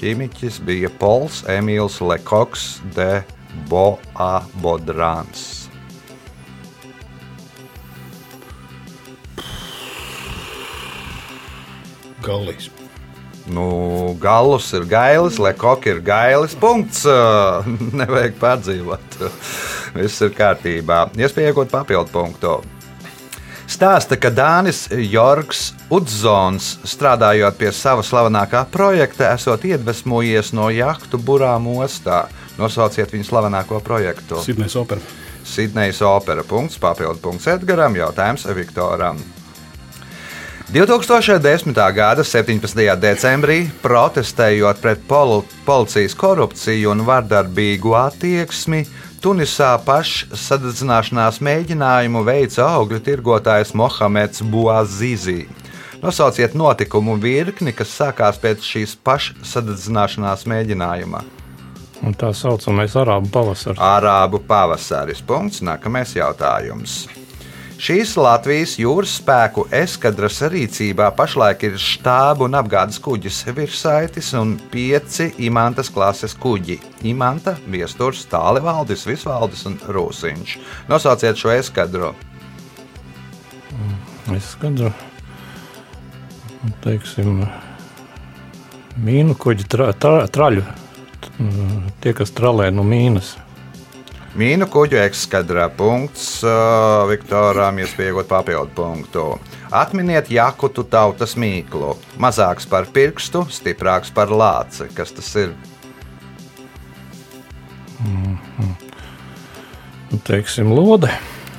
Ķīmiķis 0.00 0.59
bija 0.66 0.90
Pols 0.99 1.45
Emīls 1.54 2.00
Lekoks 2.02 2.80
de 2.97 3.23
Boebaudrāns. 3.71 5.47
Galīs. 12.26 12.73
Nu, 13.50 14.16
galus 14.21 14.66
ir 14.75 14.83
gailis, 14.90 15.38
lekoki 15.38 15.95
ir 15.95 16.02
gailis. 16.02 16.59
Punkts. 16.59 17.07
Nevajag 18.02 18.35
pārdzīvot. 18.42 19.23
Viss 19.95 20.23
ir 20.23 20.35
kārtībā. 20.37 21.09
Iespēja 21.19 21.53
iegūt 21.53 21.73
papildu 21.73 22.13
punktu. 22.13 22.61
Stāsta, 23.71 24.17
ka 24.19 24.33
Dānis 24.35 24.89
Jorgs 24.91 25.69
Udzons, 25.95 26.73
strādājot 26.91 27.55
pie 27.59 27.71
sava 27.71 28.03
slavenākā 28.03 28.65
projekta, 28.73 29.29
esot 29.37 29.63
iedvesmojies 29.69 30.51
no 30.59 30.67
jahtu 30.75 31.21
burām 31.23 31.69
ostā. 31.77 32.25
Nosauciet 32.59 33.15
viņa 33.15 33.29
slavenāko 33.31 33.79
projektu. 33.87 34.43
Sidnejas 34.43 34.75
opera. 34.81 35.01
Sidnejas 35.47 36.03
opera. 36.03 36.43
Punkts, 36.43 36.83
papildu 36.83 37.23
punkts 37.23 37.47
Edgaram, 37.55 37.95
jautājums 37.97 38.49
Viktoram. 38.59 39.23
2010. 40.73 41.75
gada 41.95 42.23
17. 42.23 42.79
decembrī, 43.03 43.65
protestējot 43.83 44.79
pret 44.79 45.00
polu, 45.09 45.41
policijas 45.67 46.15
korupciju 46.15 46.93
un 46.93 47.03
vardarbīgu 47.07 47.97
attieksmi, 47.99 48.85
Tunisā 49.21 49.75
pašsadedzināšanās 49.85 51.43
mēģinājumu 51.45 52.23
veica 52.25 52.71
augļu 52.79 53.00
tirgotājs 53.05 53.75
Mohameds 53.77 54.41
Buazizi. 54.47 55.43
Nosauciet 56.00 56.55
notikumu 56.57 57.19
virkni, 57.21 57.75
kas 57.77 57.91
sākās 57.99 58.39
pēc 58.41 58.65
šīs 58.65 58.95
pašsadedzināšanās 59.05 60.47
mēģinājuma. 60.49 61.25
Un 62.07 62.17
tā 62.17 62.31
saucamais 62.33 62.95
arābu 62.97 63.29
pavasaris. 63.35 63.83
Arābu 63.91 64.41
pavasaris. 64.47 65.21
Punkts. 65.21 65.61
Nākamais 65.67 66.15
jautājums. 66.17 67.03
Šīs 67.81 68.11
Latvijas 68.21 68.75
jūras 68.77 69.15
spēku 69.17 69.63
eskadras 69.73 70.43
rīcībā 70.53 71.07
pašlaik 71.17 71.63
ir 71.65 71.79
štābu 71.81 72.45
un 72.45 72.59
apgādes 72.59 72.99
kuģis 73.01 73.39
Virsaitis 73.57 74.35
un 74.37 74.51
pieci 74.69 75.31
imantas 75.47 75.89
klases 75.89 76.35
kuģi- 76.37 76.77
Imanta, 77.13 77.55
Viesturs, 77.65 78.27
Tālivaldis, 78.29 79.07
Visvaldis 79.09 79.65
un 79.65 79.79
Rūsiņš. 79.81 80.59
Nosauciet 80.93 81.41
šo 81.41 81.55
eskadru. 81.57 82.13
Es 84.37 84.53
skatu, 84.53 84.93
teiksim, 86.85 87.47
mīnu 89.01 89.39
kuģi, 89.41 89.65
tra, 89.73 89.93
tra, 89.97 90.27
traļu. 90.29 90.67
T- 91.21 91.33
Tie, 92.05 92.13
kas 92.13 92.31
tralē 92.37 92.69
no 92.75 92.85
mīnas. 92.85 93.39
Mīnu 94.39 94.69
kuģu 94.71 94.95
ekskadrā 95.03 95.65
punkts 95.75 96.45
uh, 96.47 97.03
Viktoram, 97.11 97.81
iespējot 97.83 98.29
papildu 98.31 98.71
punktu. 98.77 99.25
Atminiet 99.75 100.31
jakutu 100.31 100.85
tautas 100.87 101.35
mīklu. 101.35 101.97
Mazāks 102.23 102.69
par 102.71 102.87
pirkstu, 102.95 103.43
stiprāks 103.51 104.15
par 104.15 104.31
lāci. 104.31 104.87
Kas 104.95 105.11
tas 105.17 105.33
ir? 105.35 105.51
Nu, 110.11 110.23
Teiksim, 110.27 110.71
lode. 110.79 111.11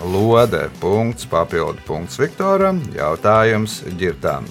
Lode, 0.02 0.70
punkts, 0.80 1.28
papildu 1.28 1.84
punkts 1.86 2.20
Viktoram. 2.24 2.80
Jautājums 2.96 3.82
ģirtām. 4.00 4.48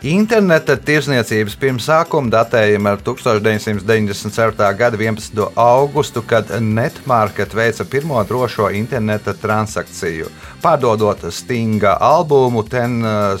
Interneta 0.00 0.78
tirzniecības 0.80 1.58
pirmsākumu 1.60 2.32
datējam 2.32 2.86
ar 2.88 3.02
1997. 3.04 4.56
gada 4.78 4.96
11. 4.96 5.42
augustu, 5.60 6.22
kad 6.24 6.48
Netmarket 6.64 7.52
veica 7.52 7.84
pirmo 7.84 8.16
drošo 8.24 8.70
interneta 8.72 9.36
transakciju, 9.36 10.24
pārdodot 10.62 11.20
Stinga 11.28 11.98
albumu 12.00 12.64
Ten 12.64 13.04
uh, 13.04 13.36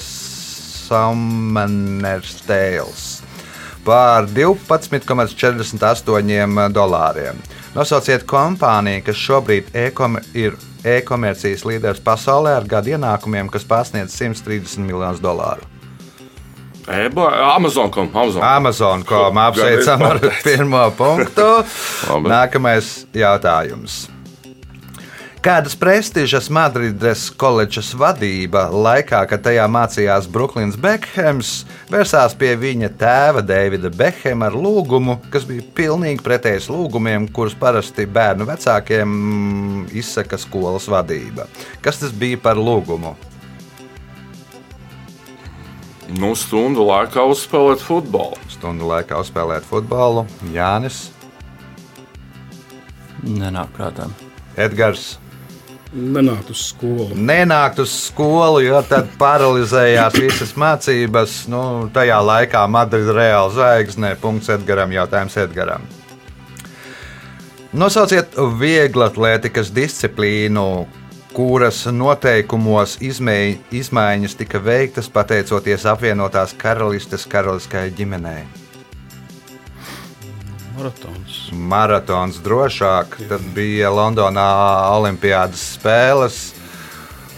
Summoner's 0.90 2.44
Tales 2.44 3.24
par 3.80 4.28
12,48 4.28 6.68
dolāriem. 6.76 7.40
Nosauciet 7.72 8.28
kompāniju, 8.28 9.08
kas 9.08 9.16
šobrīd 9.16 9.72
e-komer 9.86 10.20
ir 10.36 10.60
e-komercijas 10.84 11.64
līderis 11.64 12.04
pasaulē 12.04 12.60
ar 12.60 12.68
gadu 12.68 12.92
ienākumiem, 12.98 13.48
kas 13.48 13.64
pārsniedz 13.64 14.12
130 14.12 14.84
miljonus 14.84 15.24
dolāru. 15.24 15.64
Eba, 16.88 17.54
Amazon. 17.56 17.90
Kom, 17.90 18.08
Amazon. 18.14 18.42
Amazon, 18.42 19.02
ko 19.02 19.26
Ko, 19.28 19.40
apsveicam 19.40 20.02
ar 20.02 20.22
pirmo 20.44 20.86
punktu. 20.96 21.50
Nākamais 22.32 23.04
jautājums. 23.14 24.06
Kādas 25.40 25.72
prestižas 25.72 26.50
Madrides 26.52 27.30
koledžas 27.40 27.94
vadība 27.96 28.66
laikā, 28.68 29.22
kad 29.24 29.40
tajā 29.46 29.64
mācījās 29.72 30.26
Brooklyns 30.28 30.76
Bekhams, 30.76 31.62
vērsās 31.88 32.34
pie 32.36 32.50
viņa 32.60 32.90
tēva 33.00 33.40
Davida 33.40 33.88
Bekhama 33.88 34.50
ar 34.50 34.58
lūgumu, 34.60 35.16
kas 35.32 35.48
bija 35.48 35.64
pilnīgi 35.78 36.20
pretējs 36.26 36.68
lūgumiem, 36.68 37.30
kurus 37.32 37.56
parasti 37.56 38.04
bērnu 38.04 38.44
vecākiem 38.52 39.16
izsaka 39.96 40.36
skolas 40.36 40.92
vadība. 40.92 41.48
Kas 41.80 42.04
tas 42.04 42.12
bija 42.12 42.36
par 42.44 42.60
lūgumu? 42.60 43.16
Nu, 46.18 46.32
stundu 46.34 46.82
laikā 46.88 47.22
uzspēlēt 47.30 47.84
futbolu. 47.84 48.40
Stundu 48.50 48.88
laikā 48.90 49.20
uzspēlēt 49.22 49.66
futbolu, 49.68 50.26
Jānis, 50.50 51.10
Nenāk 53.26 53.74
prātā. 53.76 54.08
Edgars. 54.56 55.18
Nenākt 55.90 56.52
uz 56.52 56.60
skolu. 56.68 57.16
nenākt 57.18 57.80
uz 57.82 57.90
skolu, 57.90 58.60
jo 58.62 58.78
tad 58.86 59.08
paralizējās 59.18 60.14
visas 60.22 60.52
mācības. 60.54 61.48
Nu, 61.50 61.90
tajā 61.92 62.20
laikā 62.22 62.62
Madrids 62.70 63.10
reāli 63.10 63.56
zvaigzne. 63.56 64.12
Punkts 64.22 64.52
Edgaram, 64.54 64.92
jautājums 64.94 65.36
Edgaram. 65.36 65.82
Nosauciet 67.72 68.38
vieglu 68.58 69.04
atlētikas 69.06 69.70
disciplīnu, 69.74 70.86
kuras 71.34 71.84
noteikumos 71.92 72.96
izmēj, 73.04 73.56
izmaiņas 73.74 74.36
tika 74.40 74.60
veiktas 74.62 75.10
pateicoties 75.12 75.86
apvienotās 75.88 76.54
karalistes 76.58 77.26
karaliskajai 77.30 77.92
ģimenei. 77.96 78.44
Maratons. 80.80 81.50
Maratons 81.52 82.38
drošāk, 82.40 83.18
tad 83.28 83.44
bija 83.54 83.90
Londonā 83.92 84.48
Olimpiādas 84.96 85.74
spēles. 85.76 86.38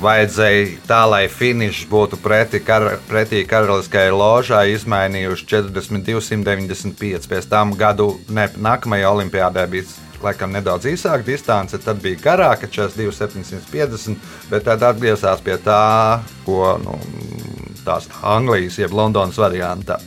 Vajadzēja 0.03 0.69
tā, 0.87 1.01
lai 1.07 1.25
finišs 1.31 1.85
būtu 1.91 2.19
pretī, 2.23 2.59
kar, 2.63 2.89
pretī 3.07 3.45
karaliskajai 3.47 4.15
ložai, 4.15 4.63
izmainījuši 4.77 5.47
40, 5.51 6.07
295. 6.07 7.29
Pēc 7.31 7.51
tam 7.51 7.75
gadu, 7.79 8.17
ne, 8.31 8.49
nākamajā 8.59 9.11
olimpiādē 9.11 9.67
bija 9.71 9.87
laikam 10.27 10.53
nedaudz 10.55 10.89
īsāka 10.91 11.27
distance, 11.27 11.79
tad 11.83 12.01
bija 12.03 12.21
garāka, 12.23 12.69
42, 12.71 13.13
750, 13.17 14.31
bet 14.51 14.67
tad 14.69 14.85
atgriezās 14.87 15.43
pie 15.45 15.59
tā, 15.63 16.21
ko 16.47 16.77
nu, 16.83 16.99
tās 17.85 18.09
Anglijas, 18.23 18.79
jeb 18.81 18.95
Londonas 18.97 19.39
variantā. 19.41 19.99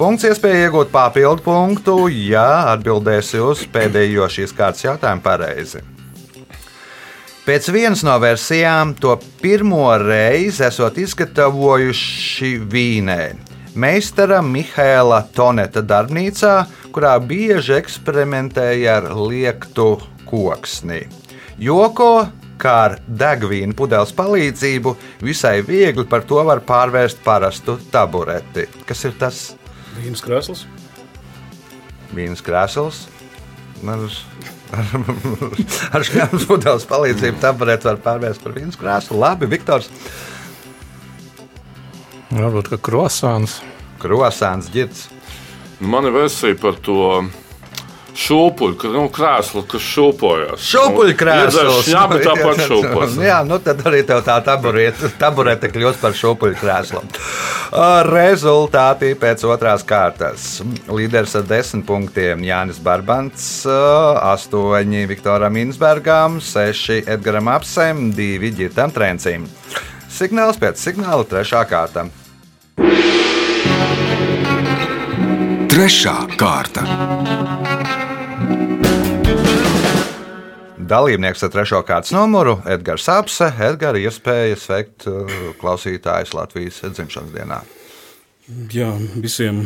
Punkts 0.00 0.24
iespēja 0.24 0.70
iegūt 0.70 0.92
papildu 0.94 1.44
punktu, 1.44 1.96
ja 2.08 2.72
atbildēsi 2.72 3.42
uz 3.44 3.66
pēdējo 3.68 4.30
šīs 4.32 4.54
kārtas 4.56 4.86
jautājumu 4.86 5.26
pareizi. 5.26 5.82
Pēc 7.44 7.66
vienas 7.74 8.04
no 8.06 8.14
versijām 8.22 8.94
to 9.00 9.16
pirmo 9.42 9.90
reizi 10.00 10.64
esot 10.68 10.96
izgatavojuši 11.02 12.50
Vīnē. 12.70 13.49
Meistara 13.74 14.40
Mihaila 14.42 15.20
Toneta 15.34 15.82
darbnīcā, 15.86 16.54
kurā 16.90 17.12
bieži 17.22 17.76
eksperimentēja 17.76 18.96
ar 18.98 19.06
liektu 19.14 19.92
koksni. 20.26 21.04
Joko, 21.60 22.26
kā 22.60 22.74
ar 22.88 22.96
degvīnu 23.06 23.76
pudeles 23.78 24.10
palīdzību, 24.16 24.94
visai 25.22 25.60
viegli 25.66 26.06
par 26.10 26.26
to 26.26 26.42
var 26.46 26.64
pārvērst 26.66 27.22
parastu 27.24 27.78
tabureti. 27.92 28.66
Kas 28.88 29.04
ir 29.06 29.14
tas? 29.20 29.40
Vīnas 30.00 30.24
krēsls. 30.24 30.64
Vīnas 32.16 32.42
krēsls. 32.42 33.04
Ar, 33.86 34.02
ar, 34.74 34.90
ar 35.94 36.04
šādu 36.06 36.42
pudeles 36.48 36.90
palīdzību 36.90 37.40
tabureti 37.42 37.86
var 37.90 38.02
pārvērst 38.02 38.42
par 38.42 38.58
vīnas 38.58 38.78
krēslu. 38.80 39.22
Labi, 39.22 39.46
Viktors. 39.50 39.90
Varbūt 42.30 42.70
kā 42.70 42.78
krosāns. 42.78 43.58
Krosāns 43.98 44.70
ģirds. 44.70 45.08
Nu, 45.80 45.88
man 45.90 46.06
ir 46.06 46.14
versija 46.14 46.54
par 46.60 46.76
to 46.84 47.24
šūpuļu, 48.20 48.76
ka, 48.78 48.90
nu, 48.94 49.06
krēslu, 49.12 49.62
kas 49.70 49.82
šūpojas. 49.82 50.62
Šūpuļu 50.70 51.16
krēsls. 51.18 51.88
Jā, 51.94 52.04
bet 52.10 52.22
tāpat 52.26 52.62
šūpojas. 52.68 53.16
Jā, 53.24 53.40
nu 53.48 53.58
tad 53.64 53.82
arī 53.88 54.02
tev 54.06 54.22
tā 54.26 54.36
taburete, 54.46 55.10
taburete 55.18 55.70
kļūst 55.72 56.02
par 56.02 56.14
šūpuļu 56.20 56.58
krēslu. 56.60 57.02
Rezultāti 58.10 59.12
pēc 59.18 59.44
otrās 59.50 59.82
kārtas. 59.88 60.48
Līderis 60.90 61.34
ar 61.40 61.48
desmit 61.50 61.86
punktiem 61.88 62.46
Jānis 62.46 62.78
Barbants, 62.84 63.48
astoņi 63.66 65.06
Viktoram 65.10 65.58
Insbergam, 65.64 66.38
seši 66.44 67.02
Edgaram 67.10 67.50
Apsem, 67.56 68.10
divi 68.14 68.54
Girtam 68.54 68.94
Trencim. 68.94 69.50
Signāls 70.10 70.58
pēc 70.60 70.78
signāla 70.82 71.24
trešā 71.26 71.62
kārta. 71.70 72.10
Trešā 75.70 76.12
kārta. 76.34 76.82
Dalībnieks 80.90 81.44
ar 81.46 81.50
trešo 81.54 81.78
kārtas 81.86 82.10
numuru- 82.10 82.56
Edgars 82.74 83.04
Apse. 83.12 83.46
Edgars 83.54 84.00
iespēja 84.02 84.56
sveikt 84.58 85.06
uh, 85.06 85.30
klausītājus 85.60 86.32
Latvijas 86.34 86.80
dzimšanas 86.82 87.30
dienā. 87.36 87.58
Jā, 88.74 88.88
visiem 89.22 89.60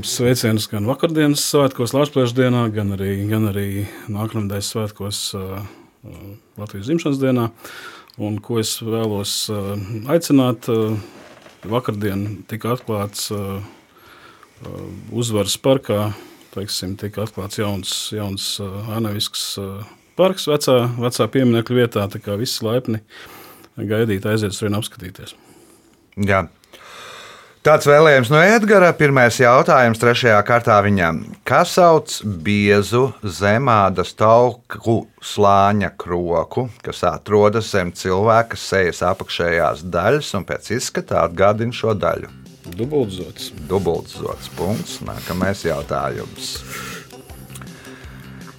sveicienus 0.00 0.64
gan 0.72 0.88
vakardienas 0.88 1.42
svētkos, 1.44 1.92
Latvijas 1.92 2.32
dienā, 2.32 2.62
gan 2.72 2.94
arī, 2.96 3.10
gan 3.28 3.50
arī 3.50 3.66
nākamnedēļas 4.08 4.70
svētkos 4.72 5.20
uh, 5.36 5.58
uh, 5.60 6.22
Latvijas 6.56 6.88
dzimšanas 6.88 7.20
dienā. 7.20 7.50
Un 8.16 8.40
ko 8.40 8.56
es 8.64 8.78
vēlos 8.80 9.34
aicināt, 10.08 10.66
vakardien 11.68 12.24
tika 12.48 12.74
atklāts 12.74 13.28
uzvaras 15.12 15.56
parkā, 15.60 16.10
teiksim, 16.54 16.96
tika 17.00 17.24
atklāts 17.24 17.60
jauns, 17.60 17.94
jauns 18.14 18.52
uh, 18.62 18.94
anavisks 18.96 19.52
uh, 19.60 19.82
parks 20.18 20.48
vecā, 20.50 20.82
vecā 21.00 21.28
pieminiekļa 21.32 21.76
vietā, 21.76 22.06
tā 22.12 22.22
kā 22.22 22.38
visi 22.40 22.64
laipni 22.66 23.02
gaidīt 23.80 24.26
aiziet 24.28 24.52
uz 24.52 24.60
turieni 24.60 24.80
apskatīties. 24.80 25.36
Jā. 26.26 26.46
Tāds 27.60 27.84
vēlējums 27.84 28.30
no 28.32 28.38
Edgara. 28.40 28.88
Pirmais 28.96 29.36
jautājums 29.36 30.00
trešajā 30.00 30.38
kārtā 30.48 30.78
viņam. 30.80 31.18
Kas 31.44 31.74
sauc 31.76 32.14
biezu 32.24 33.10
zemādas 33.20 34.14
tauku 34.16 35.02
slāņa 35.20 35.92
kroku, 36.00 36.70
kas 36.80 37.04
atrodas 37.04 37.68
zem 37.74 37.92
cilvēka 37.92 38.56
sejas 38.56 39.04
apakšējās 39.12 39.84
daļas 39.92 40.32
un 40.40 40.48
pēc 40.48 40.72
izskata 40.78 41.20
atgādina 41.26 41.76
šo 41.76 41.92
daļu? 42.00 42.39
Dubultzots. 42.80 43.50
Dubultzots 43.68 44.48
punkts. 44.56 45.00
Nākamais 45.04 45.66
jautājums. 45.66 46.54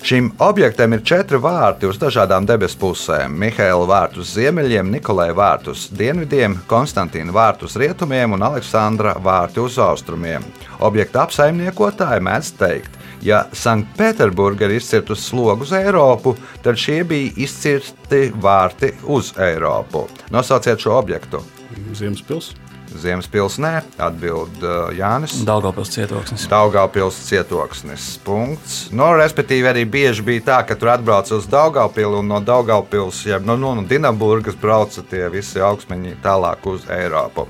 Šim 0.05 0.31
objektam 0.41 0.93
ir 0.93 1.01
četri 1.05 1.38
vārti 1.41 1.86
uz 1.89 1.97
dažādām 2.01 2.45
debesu 2.49 2.77
pusēm. 2.81 3.34
Mihaila 3.41 3.86
vārtu 3.89 4.21
uz 4.21 4.31
ziemeļiem, 4.36 4.89
Nikolai 4.93 5.29
vārtu 5.38 5.73
uz 5.75 5.88
dienvidiem, 5.93 6.60
Konstantīna 6.69 7.34
vārtu 7.34 7.69
uz 7.69 7.77
rietumiem 7.81 8.34
un 8.38 8.45
Aleksandra 8.45 9.13
vārtu 9.21 9.65
uz 9.69 9.77
austrumiem. 9.81 10.45
Objekta 10.81 11.25
apsaimniekotāji 11.25 12.25
mēdz 12.29 12.51
teikt, 12.62 12.97
ja 13.25 13.43
Sanktpēterburga 13.53 14.69
ir 14.69 14.77
izcirtusi 14.77 15.31
slogu 15.31 15.65
uz 15.65 15.73
Eiropu, 15.77 16.34
tad 16.65 16.81
šie 16.81 17.03
bija 17.05 17.38
izcirti 17.45 18.27
vārti 18.41 18.93
uz 19.05 19.34
Eiropu. 19.38 20.07
Nosauciet 20.34 20.81
šo 20.81 20.97
objektu. 20.97 21.45
Ziemaspils. 21.93 22.53
Ziemaspils 22.97 23.56
nē, 23.62 23.71
atbild 24.01 24.63
uh, 24.63 24.89
Jānis. 24.95 25.38
Daugavpils 25.47 25.93
cietoksnis. 25.93 26.45
Daugavpils 26.51 27.17
cietoksnis. 27.27 28.08
Punkts. 28.25 28.75
No, 28.95 29.12
respektīvi, 29.17 29.69
arī 29.71 29.86
bieži 29.88 30.25
bija 30.27 30.45
tā, 30.49 30.60
ka 30.67 30.75
tur 30.80 30.91
atbrauc 30.93 31.32
uz 31.32 31.47
Daugavpilu 31.51 32.19
un 32.19 32.30
no 32.32 32.41
Daugavpils, 32.43 33.23
ja 33.30 33.39
no, 33.39 33.56
no, 33.60 33.73
no 33.77 33.86
Dienamburgas 33.88 34.60
brauca 34.60 35.04
tie 35.08 35.30
visi 35.32 35.63
augstmeņi 35.63 36.17
tālāk 36.23 36.67
uz 36.71 36.86
Eiropu. 36.91 37.47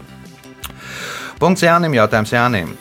Punkts 1.41 1.65
Jānim, 1.65 1.97
jautājums 1.97 2.33
Jānim. 2.35 2.75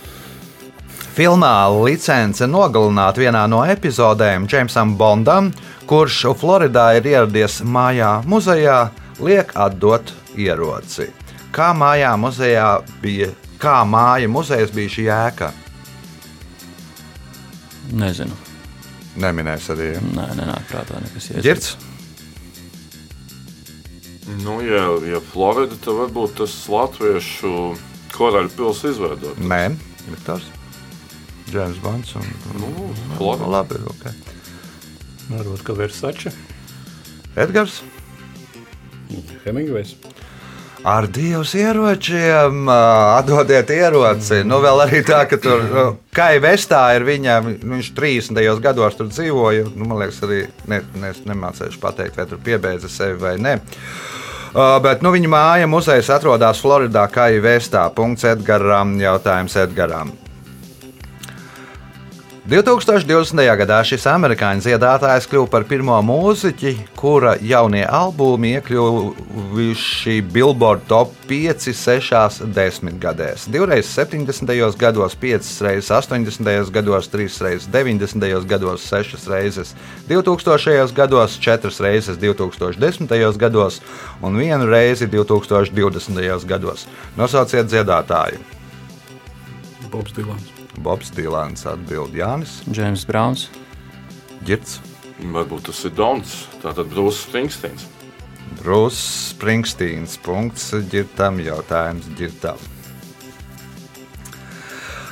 Filmā 1.16 1.54
licence 1.82 2.46
nogalināt 2.46 3.18
vienā 3.18 3.46
no 3.50 3.64
epizodēm 3.66 4.46
Džeimsam 4.48 4.94
Bondam, 5.00 5.50
kurš 5.90 6.22
Floridā 6.38 6.90
ir 7.00 7.08
ieradies 7.10 7.60
mājā 7.66 8.20
muzejā, 8.30 8.82
liek 9.18 9.50
atdot 9.58 10.14
ieroci. 10.38 11.10
Kā 11.54 11.70
mājā 11.74 12.12
muzejā 12.20 12.68
bija, 13.02 13.30
kā 13.62 13.80
māja 13.88 14.28
muzejs 14.30 14.70
bija 14.74 14.92
šī 14.96 15.06
ēka? 15.16 15.50
Nezinu. 17.90 18.36
Neminēs 19.20 19.66
arī. 19.74 19.92
Ja? 19.96 20.02
Nē, 20.14 20.26
nenāk 20.38 20.68
prātā 20.70 21.00
nekas 21.02 21.30
ies. 21.32 21.42
Girts, 21.44 21.76
Nu, 24.44 24.60
ja, 24.62 24.84
ja 25.10 25.18
Florida, 25.32 25.74
tad 25.82 25.96
varbūt 25.96 26.36
tas 26.38 26.52
latviešu 26.70 27.50
koraļu 28.14 28.52
pilsēta 28.54 28.92
izveidot. 28.94 29.40
Nē, 29.42 29.72
Viktors, 30.06 30.46
Džeims 31.50 31.80
Bonds 31.82 32.14
un 32.20 32.28
Nu, 32.60 32.70
Florida. 33.16 33.48
Labi, 33.50 33.80
okay. 33.90 34.14
Varbūt, 35.32 35.64
ka 35.66 35.74
Versace. 35.74 36.30
Edgars. 37.34 37.80
Hemingvejs. 39.44 39.96
Ar 40.80 41.04
divus 41.12 41.50
ieročiem, 41.54 42.68
atdodiet 42.68 43.68
ieroci. 43.74 44.38
Nu, 44.48 44.62
vēl 44.64 44.80
arī 44.86 45.02
tā, 45.04 45.26
ka 45.28 45.36
tur 45.36 45.98
Kai 46.16 46.38
Vestā 46.40 46.80
ir 46.96 47.04
viņam, 47.04 47.50
nu, 47.60 47.74
viņš 47.76 47.90
30. 47.98 48.40
gados 48.64 48.96
tur 48.96 49.10
dzīvoja. 49.12 49.66
Nu, 49.74 49.84
man 49.84 50.00
liekas, 50.00 50.22
arī 50.24 50.46
ne, 50.72 50.80
ne, 51.02 51.12
nemācīšu 51.28 51.82
pateikt, 51.82 52.16
vai 52.16 52.26
tur 52.30 52.40
piebeidza 52.44 52.88
sevi 52.88 53.20
vai 53.20 53.34
nē. 53.36 53.58
Uh, 54.50 54.78
bet 54.82 55.04
nu, 55.04 55.12
viņa 55.12 55.30
māja 55.30 55.68
muzejs 55.70 56.08
atrodas 56.16 56.64
Floridā, 56.64 57.04
kā 57.12 57.28
jau 57.34 57.44
vēstā. 57.44 57.84
Punkts 57.94 58.24
Edgaram, 58.32 58.96
jautājums 59.04 59.60
Edgaram. 59.60 60.16
2020. 62.50 63.38
gadā 63.60 63.76
šis 63.86 64.08
amerikāņu 64.10 64.64
dziedātājs 64.64 65.28
kļuva 65.30 65.46
par 65.52 65.62
pirmo 65.70 65.94
mūziķi, 66.02 66.72
kura 66.98 67.36
jaunie 67.46 67.84
albumi 67.86 68.56
iekļuvuši 68.56 70.16
Billboard 70.34 70.82
top 70.90 71.14
5, 71.30 71.68
6 71.78 72.42
desmitgadēs. 72.50 73.46
Divreiz 73.54 73.86
70. 73.94 74.50
gados, 74.82 75.14
5 75.22 75.52
reizes 75.62 75.94
80. 75.94 76.74
gados, 76.74 77.06
3 77.14 77.40
reizes 77.46 77.70
90. 77.70 78.42
gados, 78.50 78.90
6 78.90 79.30
reizes 79.30 79.74
2000. 80.10 80.90
gados, 80.90 81.38
4 81.38 81.74
reizes 81.86 82.18
2010. 82.18 83.38
gados 83.38 83.78
un 84.20 84.42
1 84.42 84.66
reizi 84.66 85.06
2020. 85.06 86.46
gados. 86.50 86.88
Nosauciet 87.14 87.70
dziedātāju! 87.70 88.42
Bobs 89.90 90.10
Dilans. 90.18 90.59
Bobs 90.78 91.10
Dilans 91.10 91.66
atbild 91.66 92.14
Jānis 92.14 92.60
Džeims 92.70 93.06
Browns. 93.08 93.48
Girts. 94.46 94.78
Varbūt 95.20 95.66
tas 95.68 95.82
ir 95.84 95.92
Dons, 95.92 96.36
tātad 96.62 96.88
Brūsis 96.92 97.26
Springsteins. 97.26 97.88
Brūss 98.60 99.32
Springsteins. 99.34 100.16
Punkts 100.24 100.70
ģirtam, 100.92 101.42
jautājums 101.44 102.08
ģirtam. 102.18 102.60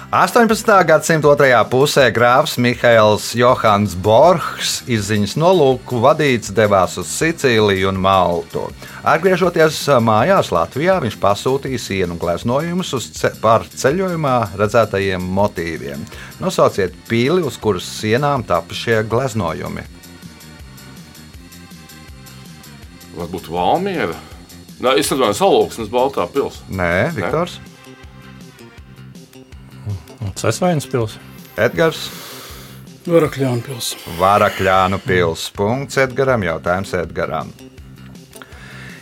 18. 0.09 0.71
gadsimta 0.89 1.29
otrajā 1.29 1.59
pusē 1.69 2.07
grāfs 2.17 2.55
Mihails 2.57 3.27
Johans 3.37 3.93
Borgs 3.93 4.79
izziņas 4.89 5.35
nolūku 5.37 6.01
vadīts 6.01 6.49
devās 6.57 6.95
uz 6.97 7.11
Sicīliju 7.13 7.91
un 7.91 8.01
Maltu. 8.01 8.63
Atgriežoties 9.05 9.83
mājās 10.01 10.49
Latvijā, 10.49 10.97
viņš 11.05 11.19
pasūtīja 11.21 11.83
sienu 11.85 12.17
gleznojumus 12.17 12.95
uz 12.97 13.11
ce 13.21 13.35
par 13.43 13.69
ceļojumā 13.69 14.39
redzētajiem 14.57 15.29
motīviem. 15.29 16.09
Nosauciet 16.41 16.97
pīli, 17.13 17.45
uz 17.45 17.61
kuras 17.61 17.85
sienām 18.01 18.49
tapu 18.49 18.73
šie 18.73 19.03
gleznojumi. 19.05 19.85
Varbūt 23.21 23.53
Valmiera. 23.53 24.17
Nē, 24.81 24.97
es 25.03 25.13
domāju, 25.13 25.37
Salūksnes 25.37 25.93
Baltā 25.93 26.25
pilsēta. 26.33 26.79
Nē, 26.81 26.93
Viktors, 27.13 27.61
Cesvainas 30.39 30.87
pilsēta. 30.87 31.25
Edgars. 31.59 32.05
Varakļāna 33.09 33.65
pils. 33.67 33.95
Varakļānu 34.21 35.01
pilsēta. 35.03 35.57
Punkts 35.59 35.99
Edgaram. 35.99 36.45
Jautājums 36.47 36.95
Edgaram. 36.95 37.51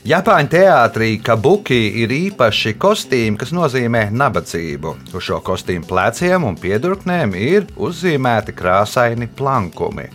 Japāņu 0.07 0.49
teātrī 0.53 1.09
kabuki 1.19 1.81
ir 2.01 2.13
īpaši 2.15 2.77
kostīmi, 2.79 3.37
kas 3.41 3.51
nozīmē 3.53 4.07
nabadzību. 4.15 4.95
Uz 5.13 5.27
šo 5.27 5.41
kostīmu 5.45 5.85
pleciem 5.91 6.47
un 6.47 6.57
piedurknēm 6.63 7.35
ir 7.37 7.67
uzzīmēti 7.75 8.55
krāsaini 8.57 9.29
plankumi. 9.37 10.07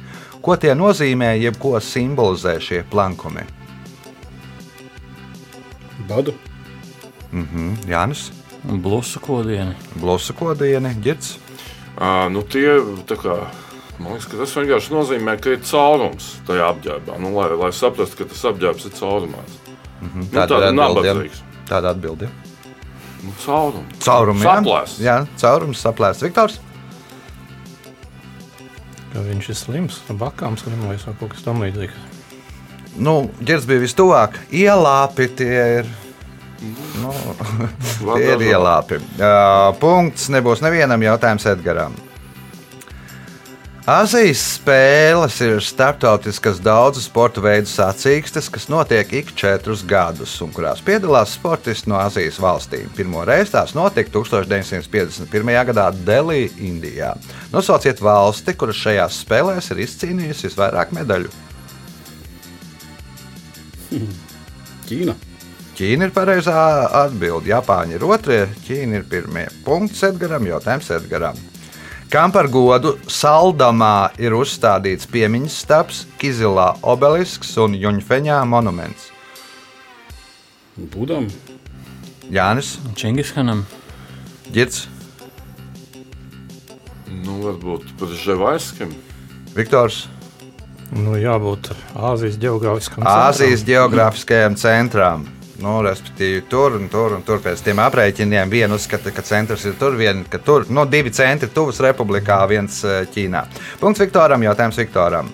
Ko 0.42 0.56
tie 0.58 0.72
nozīmē, 0.74 1.36
jeb 1.44 1.60
ko 1.62 1.76
simbolizē 1.84 2.56
šie 2.64 2.82
plankumi? 2.90 3.44
Badu. 6.08 6.34
Mhm, 7.32 7.76
Jānis, 7.92 8.32
Blusu 8.63 9.19
kodieni. 9.24 9.74
Blusu 9.97 10.36
kodieni, 10.38 10.93
ģits. 11.02 11.36
Uh, 11.97 12.28
nu, 12.32 12.43
tie, 12.45 12.78
tā 13.10 13.17
kā, 13.19 13.39
man 13.97 14.13
liekas, 14.13 14.28
ka 14.30 14.38
tas 14.39 14.54
vienkārši 14.58 14.93
nozīmē, 14.93 15.36
ka 15.41 15.56
ir 15.56 15.63
caurums 15.65 16.36
tajā 16.47 16.69
apģērbā. 16.76 17.17
Nu, 17.21 17.34
lai, 17.36 17.50
lai 17.58 17.71
saprastu, 17.76 18.21
ka 18.21 18.30
tas 18.32 18.43
apģērbs 18.52 18.88
ir 18.88 18.93
caurumāts. 19.00 19.58
Nu, 20.02 20.26
tāda 20.30 20.60
atbilde, 20.62 20.76
nabadzīgs. 20.78 21.41
ja? 21.41 21.63
Tāda 21.71 21.95
atbilde. 21.95 22.30
Nu, 23.21 23.34
caurums. 23.43 23.97
Caurums. 24.02 24.45
jā? 24.45 24.54
Saplēsts. 24.58 25.02
Jā, 25.06 25.17
caurums 25.41 25.82
saplēsts. 25.86 26.26
Viktors. 26.26 26.60
Ka 29.12 29.26
viņš 29.26 29.50
ir 29.52 29.58
slims, 29.60 30.00
bakām 30.21 30.56
slimojis 30.58 31.04
vai 31.10 31.17
kaut 31.19 31.34
kas 31.34 31.43
tamlīdzīgs. 31.45 32.08
Nu, 33.02 33.15
ģērbs 33.41 33.67
bija 33.69 33.84
vistuvāk. 33.84 34.39
Ielāpi 34.54 35.30
tie 35.39 35.60
ir. 35.82 35.91
Nu, 36.62 37.12
tie 38.15 38.32
ir 38.36 38.47
ielāpi. 38.52 39.02
Uh, 39.17 39.71
punkts 39.82 40.30
nebūs 40.34 40.62
nevienam 40.62 41.02
jautājums 41.02 41.47
Edgaram. 41.50 41.97
Azijas 43.89 44.43
spēles 44.60 45.39
ir 45.41 45.56
starptautiskas 45.65 46.60
daudzu 46.62 47.02
sporta 47.02 47.41
veidu 47.41 47.65
sacīkstes, 47.65 48.45
kas 48.54 48.67
notiek 48.69 49.10
ik 49.17 49.32
četrus 49.34 49.82
gadus, 49.89 50.36
un 50.45 50.52
kurās 50.54 50.84
piedalās 50.86 51.34
sportisti 51.34 51.89
no 51.89 51.97
Azijas 51.97 52.38
valstīm. 52.39 52.91
Pirmo 52.93 53.26
reizi 53.26 53.56
tās 53.56 53.74
notika 53.74 54.13
1951. 54.13 55.50
gadā 55.71 55.88
Delī, 56.06 56.43
Indijā. 56.62 57.15
Nosauciet 57.50 58.04
valsti, 58.06 58.54
kuras 58.54 58.78
šajās 58.84 59.17
spēlēs 59.26 59.74
ir 59.74 59.82
izcīnījusi 59.88 60.52
visvairāk 60.52 60.93
medaļu. 61.00 61.34
Ķīna. 64.86 65.17
Ķīna 65.78 66.08
ir 66.08 66.14
pareizā 66.16 66.58
atbilde. 67.06 67.50
Japāņi 67.52 67.98
ir 67.98 68.06
otrie, 68.06 68.42
Ķīna 68.68 69.00
ir 69.00 69.08
pirmie. 69.10 69.48
Punkts 69.66 70.04
Edgaram, 70.06 70.46
jautājums 70.50 70.92
Edgaram. 70.94 71.40
Kam 72.12 72.34
par 72.36 72.50
godu 72.52 72.98
saldamā 73.08 74.12
ir 74.20 74.36
uzstādīts 74.36 75.08
piemiņas 75.12 75.60
stāps, 75.64 76.06
Kizilā 76.20 76.74
obelisks 76.84 77.56
un 77.64 77.78
Juņfeņā 77.80 78.42
monuments? 78.52 79.10
Budam. 80.92 81.30
Jānis, 82.32 82.78
Čingishanam. 82.96 83.64
Girts, 84.52 84.88
Nu, 87.12 87.42
varbūt 87.44 87.90
par 88.00 88.12
Ževaiskiem. 88.16 88.94
Viktors, 89.56 90.06
Nu, 90.92 91.14
jābūt 91.16 91.70
Āzijas 91.96 92.36
geogrāfiskam 92.36 93.06
Āzijas 93.08 93.62
geogrāfiskajam 93.64 94.58
centram. 94.60 95.24
Nu, 95.62 95.76
respektīvi, 95.86 96.41
tur 96.50 96.74
un 96.80 96.88
tur 96.89 97.13
un 97.13 97.21
tur 97.26 97.41
pēc 97.43 97.62
tiem 97.62 97.80
aprēķiniem 97.84 98.50
viena 98.50 98.78
uzskata, 98.78 99.13
ka 99.13 99.21
centrs 99.26 99.67
ir 99.69 99.76
tur, 99.78 99.93
viena, 100.00 100.24
ka 100.26 100.39
tur 100.41 100.65
no 100.74 100.88
divi 100.89 101.13
centri 101.13 101.52
tuvas 101.54 101.82
republikā, 101.86 102.39
viens 102.50 102.82
eh, 102.82 103.04
Ķīnā. 103.13 103.45
Punkts 103.82 104.02
Viktoram, 104.02 104.41
jautājums 104.47 104.82
Viktoram. 104.82 105.30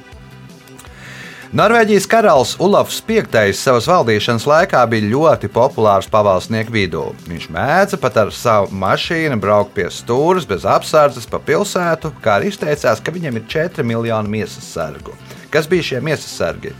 Norvēģijas 1.55 2.05
karalis 2.11 2.49
Ulafs 2.59 2.97
V 3.07 3.21
savas 3.55 3.85
valdīšanas 3.87 4.43
laikā 4.43 4.81
bija 4.91 5.07
ļoti 5.13 5.47
populārs 5.47 6.09
pavalsnieku 6.11 6.75
vidū. 6.75 7.05
Viņš 7.29 7.47
mēdza 7.55 7.99
pat 8.01 8.17
ar 8.19 8.33
savu 8.35 8.75
mašīnu 8.75 9.39
braukt 9.39 9.71
pie 9.77 9.87
stūres 9.87 10.43
bez 10.45 10.67
apsardzes 10.67 11.25
pa 11.31 11.39
pilsētu, 11.39 12.11
kā 12.19 12.35
arī 12.41 12.51
izteicās, 12.51 12.99
ka 12.99 13.15
viņam 13.15 13.39
ir 13.39 13.47
4 13.47 13.87
miljoni 13.87 14.35
miesas 14.35 14.67
sargu. 14.75 15.15
Kas 15.49 15.71
bija 15.71 15.93
šie 15.93 16.03
miesas 16.03 16.35
sargi? 16.35 16.75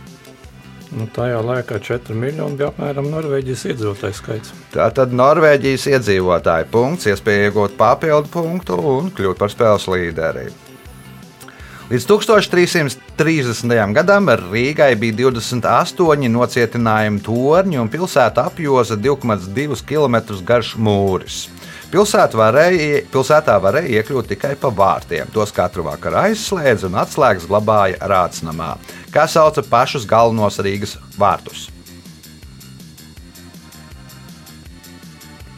Nu, 0.88 1.04
tajā 1.12 1.40
laikā 1.44 1.76
4 1.84 2.16
miljoni 2.16 2.56
bija 2.56 2.70
apmēram 2.72 3.10
Norvēģijas 3.12 3.66
iedzīvotāju 3.72 4.16
skaits. 4.16 4.54
Tā 4.72 4.86
tad 4.96 5.12
Norvēģijas 5.12 5.84
iedzīvotāju 5.92 6.70
punkts, 6.72 7.10
iespēja 7.12 7.50
iegūt 7.50 7.76
papildu 7.76 8.32
punktu 8.32 8.78
un 8.94 9.12
kļūt 9.12 9.40
par 9.40 9.52
spēles 9.52 9.84
līderi. 9.92 10.46
Līdz 11.88 12.04
1330. 12.04 13.76
gadam 13.96 14.26
Rīgai 14.28 14.90
bija 15.00 15.14
28 15.22 16.28
nocietinājumi 16.32 17.22
torņi 17.24 17.80
un 17.80 17.88
pilsēta 17.92 18.44
apjoza 18.50 18.96
2,2 19.00 19.84
km 19.88 20.18
garš 20.44 20.74
mūris. 20.76 21.46
Pilsētā 21.88 22.36
varēja, 22.36 23.02
pilsētā 23.08 23.54
varēja 23.64 24.02
iekļūt 24.02 24.26
tikai 24.34 24.52
pa 24.60 24.68
vārtiem. 24.68 25.30
Tos 25.32 25.54
katru 25.56 25.86
vakaru 25.86 26.20
aizslēdza 26.20 26.90
un 26.90 26.98
atslēgas 27.00 27.48
glabāja 27.48 28.10
rācnamā, 28.12 28.74
kā 29.14 29.24
sauca 29.24 29.64
pašus 29.64 30.04
galvenos 30.08 30.60
Rīgas 30.60 30.98
vārtus. 31.16 31.70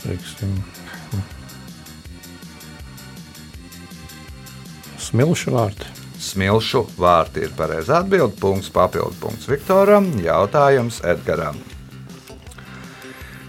Teiksim, 0.01 0.55
Smilšu 5.11 5.51
vārti. 5.51 5.88
Smilšu 6.23 6.85
vārti 7.01 7.43
ir 7.43 7.55
pareizā 7.59 8.05
atbilde. 8.05 8.37
Punkts, 8.38 8.71
papildu 8.71 9.16
punkts 9.19 9.51
Viktoram. 9.51 10.07
Jautājums 10.23 11.01
Edgaram. 11.03 11.59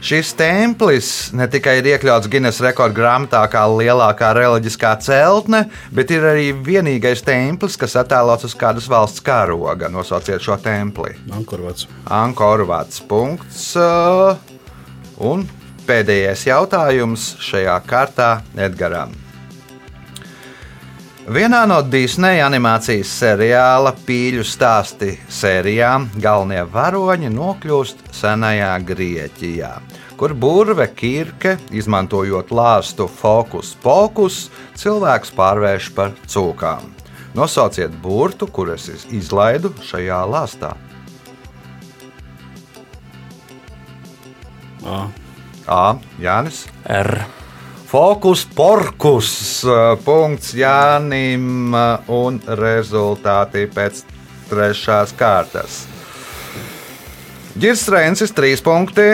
Šis 0.02 0.32
templis 0.34 1.30
ne 1.38 1.46
tikai 1.46 1.76
ir 1.78 1.92
iekļauts 1.92 2.30
Guinness 2.32 2.64
rekordu 2.66 2.98
grāmatā 2.98 3.44
kā 3.54 3.68
lielākā 3.70 4.32
reliģiskā 4.34 4.96
celtne, 5.06 5.68
bet 5.94 6.10
ir 6.10 6.26
arī 6.26 6.48
vienīgais 6.58 7.22
templis, 7.22 7.78
kas 7.78 7.94
attēlots 8.02 8.50
uz 8.50 8.58
kādas 8.58 8.90
valsts 8.90 9.22
karoga. 9.22 9.92
Nosauciet 9.94 10.42
šo 10.42 10.58
templi. 10.58 11.14
Ankorvats. 11.30 11.86
Ankorvāts 12.10 12.98
punkts. 13.06 13.76
uh, 13.78 14.42
Un 15.22 15.46
pēdējais 15.86 16.48
jautājums 16.50 17.36
šajā 17.46 17.78
kārtā 17.86 18.40
Edgaram. 18.58 19.21
Vienā 21.32 21.62
no 21.64 21.78
Disneja 21.88 22.44
animācijas 22.50 23.08
seriāla 23.22 23.94
Pīļu 24.04 24.42
stāsti 24.44 25.14
sērijām 25.32 26.10
galvenie 26.20 26.66
varoņi 26.74 27.30
nokļūst 27.32 28.02
senajā 28.18 28.74
Grieķijā, 28.90 29.70
kur 30.20 30.36
burve 30.36 30.90
Kirke, 30.92 31.56
izmantojot 31.72 32.52
lāstu 32.52 33.08
fokus 33.08 33.72
pokus, 33.80 34.44
cilvēks 34.76 35.32
pārvērš 35.38 35.92
par 35.96 36.12
cūkām. 36.28 36.92
Nosauciet 37.38 37.96
burtu, 38.04 38.52
kur 38.52 38.76
es 38.76 38.92
izlaidu 39.08 39.72
šajā 39.88 40.24
lāstā. 40.36 40.76
A. 44.84 45.06
A. 45.64 45.86
Jānis. 46.20 46.66
R. 46.84 47.22
Fokus, 47.92 48.46
porkus, 48.56 49.30
uh, 49.68 49.98
punkts 50.00 50.54
Jānim 50.56 51.74
uh, 51.76 51.98
un 52.08 52.38
rezultāti 52.56 53.66
pēc 53.68 54.06
trešās 54.48 55.12
kārtas. 55.20 55.82
Girs 57.60 57.84
Rēnsis 57.92 58.32
3 58.32 58.64
punkti, 58.64 59.08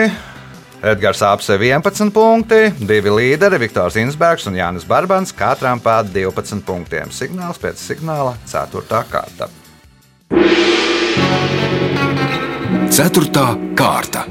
Edgars 0.86 1.24
Apse 1.26 1.58
11 1.58 2.14
punkti, 2.14 2.60
divi 2.78 3.10
līderi, 3.10 3.58
Viktors 3.64 3.98
Insbergs 3.98 4.46
un 4.46 4.54
Jānis 4.60 4.86
Barbans, 4.86 5.34
katram 5.34 5.82
pa 5.82 6.04
12 6.06 6.62
punktiem. 6.62 7.10
Signāls 7.10 7.58
pēc 7.58 7.82
signāla 7.82 8.36
4. 8.46 9.02
kārta. 9.10 9.50
Ceturtā 12.94 13.50
kārta. 13.74 14.28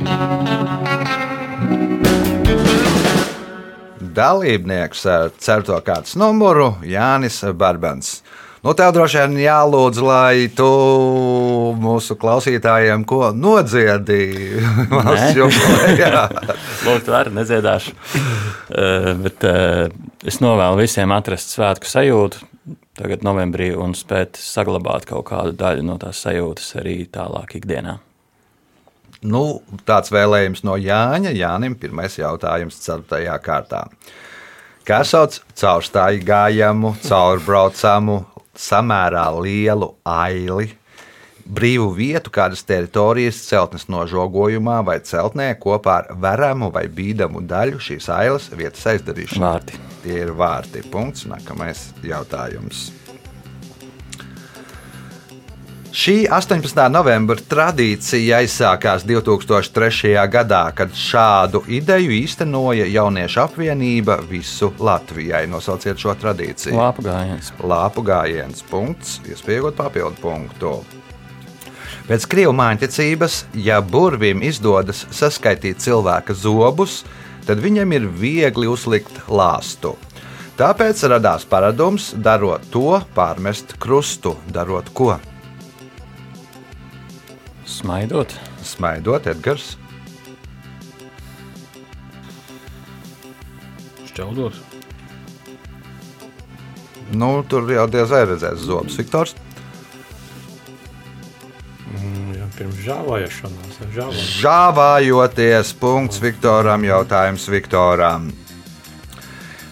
Dalībnieks 4.17 5.05
ar 5.11 5.31
certo 5.41 5.77
kārtas 5.85 6.17
numuru 6.19 6.73
Jānis 6.85 7.43
Barbans. 7.57 8.17
Nu, 8.65 8.73
tev 8.75 8.89
droši 8.95 9.21
vien 9.21 9.37
jālūdz, 9.43 9.99
lai 10.03 10.47
tu 10.57 10.67
mūsu 11.77 12.17
klausītājiem 12.19 13.05
ko 13.07 13.29
nodziedīji. 13.31 14.63
Lūdzu, 16.87 17.13
var, 17.13 17.31
nedziedāšu. 17.37 17.93
Uh, 17.93 19.13
bet 19.21 19.45
uh, 19.47 19.87
es 20.25 20.41
novēlu 20.43 20.81
visiem 20.81 21.13
atrast 21.15 21.53
svētku 21.53 21.87
sajūtu 21.87 22.43
tagad 22.97 23.23
novembrī 23.25 23.69
un 23.77 23.93
spēt 23.97 24.39
saglabāt 24.41 25.05
kaut 25.09 25.27
kādu 25.29 25.53
daļu 25.57 25.85
no 25.85 25.99
tās 26.01 26.23
sajūtas 26.25 26.73
arī 26.81 26.99
tālāk 27.13 27.59
ikdienā. 27.61 27.99
Nu, 29.25 29.61
tāds 29.87 30.11
vēlējums 30.13 30.63
no 30.67 30.77
Jāņa. 30.77 31.33
Jānim 31.33 31.77
pirmais 31.79 32.17
jautājums, 32.19 32.77
4. 32.83 33.37
kārtā. 33.43 33.87
Kā 34.87 35.01
sauc 35.03 35.39
caurstāju 35.57 36.21
gājumu, 36.23 36.93
caurbraucamu, 37.03 38.21
samērā 38.57 39.25
lielu 39.41 39.89
aili, 40.07 40.69
brīvu 41.47 41.89
vietu 41.95 42.31
kādas 42.33 42.63
teritorijas 42.67 43.41
celtnes 43.47 43.87
nožogojumā 43.91 44.79
vai 44.87 44.99
celtnē 45.03 45.49
kopā 45.59 45.97
ar 46.01 46.13
veramu 46.23 46.71
vai 46.71 46.85
bīdamu 46.87 47.43
daļu 47.47 47.81
šīs 47.83 48.07
ailes 48.13 48.47
vietas 48.55 48.85
aizdarīšanu? 48.93 49.43
Vārti. 49.43 49.81
Tie 50.05 50.21
ir 50.23 50.31
vārti. 50.37 50.85
Punkts. 50.91 51.27
Nākamais 51.27 51.89
jautājums. 52.05 52.87
Šī 55.97 56.27
18. 56.29 56.77
novembra 56.93 57.41
tradīcija 57.41 58.43
aizsākās 58.43 59.01
2003. 59.09 60.11
gadā, 60.29 60.59
kad 60.77 60.91
šādu 60.93 61.63
ideju 61.73 62.11
īstenoja 62.19 62.85
jauniešu 62.85 63.39
apvienība 63.41 64.19
visu 64.29 64.69
Latvijai. 64.77 65.47
Nosauciet 65.49 65.97
šo 65.97 66.13
tradīciju. 66.21 66.75
Lāpu 66.77 67.01
gājiens. 67.07 67.49
Lāpu 67.65 68.03
gājiens. 68.05 68.61
Punkts. 68.69 69.15
Iespējot 69.25 69.73
papildu 69.79 70.21
punktu. 70.21 70.73
Pēc 72.05 72.27
krievu 72.29 72.53
mājiņticības, 72.59 73.37
ja 73.65 73.79
burvim 73.81 74.43
izdodas 74.45 75.01
saskaitīt 75.09 75.81
cilvēka 75.81 76.35
zobus, 76.37 76.99
tad 77.47 77.63
viņam 77.63 77.95
ir 77.97 78.05
viegli 78.21 78.69
uzlikt 78.69 79.17
lāstu. 79.25 79.95
Tāpēc 80.61 81.01
radās 81.09 81.47
paradums, 81.49 82.11
darot 82.13 82.69
to, 82.69 83.01
pārmest 83.17 83.73
krustu, 83.81 84.35
darot 84.53 84.93
ko? 84.93 85.15
Smaidot. 87.67 88.31
Smaidot, 88.63 89.27
Edgars. 89.27 89.75
Šķeldot. 94.07 94.55
Nu, 97.11 97.29
tur 97.47 97.67
jau 97.71 97.85
diezgan 97.91 98.25
redzēs 98.31 98.63
zobus. 98.67 98.95
Viktors. 98.99 99.35
Mm, 101.91 102.33
jā, 102.39 102.47
pirms 102.57 102.81
žāvāšanās. 102.87 103.77
Žāvā. 103.95 104.25
Žāvājoties, 104.41 105.75
punkts 105.79 106.23
Viktoram, 106.23 106.87
jautājums 106.87 107.47
Viktoram. 107.51 108.31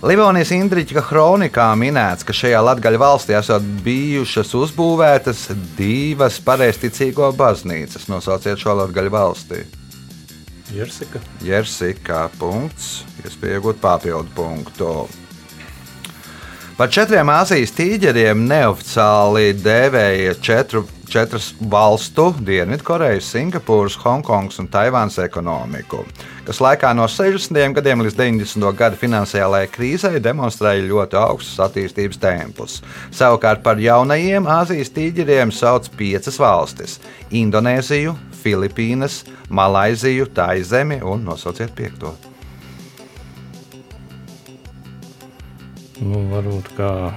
Livonijas 0.03 0.51
Indriča 0.51 0.99
kronikā 1.07 1.69
minēts, 1.79 2.25
ka 2.27 2.33
šajā 2.35 2.59
Latvijas 2.67 2.99
valstī 2.99 3.35
esat 3.37 3.63
bijušas 3.85 4.51
uzbūvētas 4.59 5.45
divas 5.77 6.41
pareizticīgo 6.43 7.31
baznīcas. 7.39 8.09
Nosauciet 8.11 8.59
šo 8.59 8.75
Latvijas 8.81 9.13
valstī. 9.13 9.61
Jersika. 10.75 11.21
Jersika. 11.45 12.25
Punkts. 12.39 13.05
Iespēja 13.23 13.61
iegūt 13.61 13.79
papildu 13.79 14.35
punktu. 14.35 14.91
Par 16.75 16.91
četriem 16.91 17.31
Āzijas 17.31 17.71
tīģeriem 17.77 18.41
neoficiāli 18.49 19.53
dēvēja 19.63 20.35
četru 20.43 20.83
četras 21.09 21.53
valstu- 21.71 22.33
Dienvidkorejas, 22.47 23.27
Singapūras, 23.33 23.97
Hongkongas 24.03 24.59
un 24.59 24.67
Taivānas 24.67 25.17
ekonomiku, 25.23 26.03
kas 26.45 26.59
laikā 26.59 26.93
no 26.95 27.07
60. 27.07 27.73
gadiem 27.73 28.01
līdz 28.01 28.15
90. 28.15 28.73
gada 28.73 28.95
finansiālajai 28.95 29.69
krīzei 29.71 30.19
demonstrēja 30.19 30.87
ļoti 30.89 31.19
augstus 31.19 31.59
attīstības 31.59 32.19
tempus. 32.19 32.81
Savukārt 33.11 33.63
par 33.63 33.77
jaunajiem 33.77 34.45
Āzijas 34.45 34.89
tīģeriem 34.89 35.51
sauc 35.51 35.89
piecas 35.97 36.37
valstis- 36.37 36.99
Indonēziju, 37.41 38.15
Filipīnas, 38.43 39.23
Malaiziju, 39.49 40.25
Taizemi 40.25 41.01
un 41.01 41.25
nosauciet 41.25 41.75
piekto. 41.75 42.13
Nu, 46.01 46.25
varbūt 46.29 46.75
kā 46.77 47.13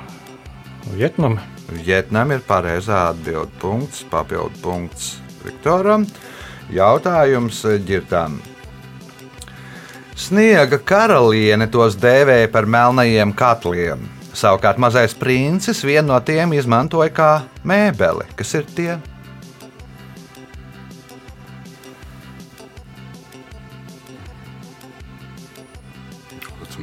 Vietnama. 0.94 1.57
Vietnam 1.68 2.33
ir 2.33 2.44
pareizā 2.48 3.09
atbilde. 3.11 3.52
Punkts, 3.61 4.04
papildu 4.11 4.62
punkts 4.62 5.18
Viktoram. 5.44 6.07
Jautājums 6.72 7.61
ģirtām. 7.88 8.38
Sniega 10.18 10.81
karaliene 10.83 11.68
tos 11.70 11.96
dēvēja 12.00 12.48
par 12.52 12.66
melnajiem 12.66 13.33
katliem. 13.38 14.02
Savukārt 14.35 14.81
mazais 14.83 15.14
princis 15.18 15.85
vienu 15.87 16.12
no 16.12 16.18
tiem 16.20 16.52
izmantoja 16.57 17.12
kā 17.14 17.31
mēbeli. 17.66 18.26
Kas 18.37 18.54
ir 18.59 18.66
tie? 18.74 18.98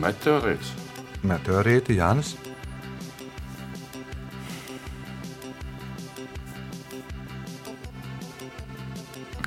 Meteorīts. 0.05 0.73
Meteorīti, 1.25 1.95
Jānis. 1.97 2.35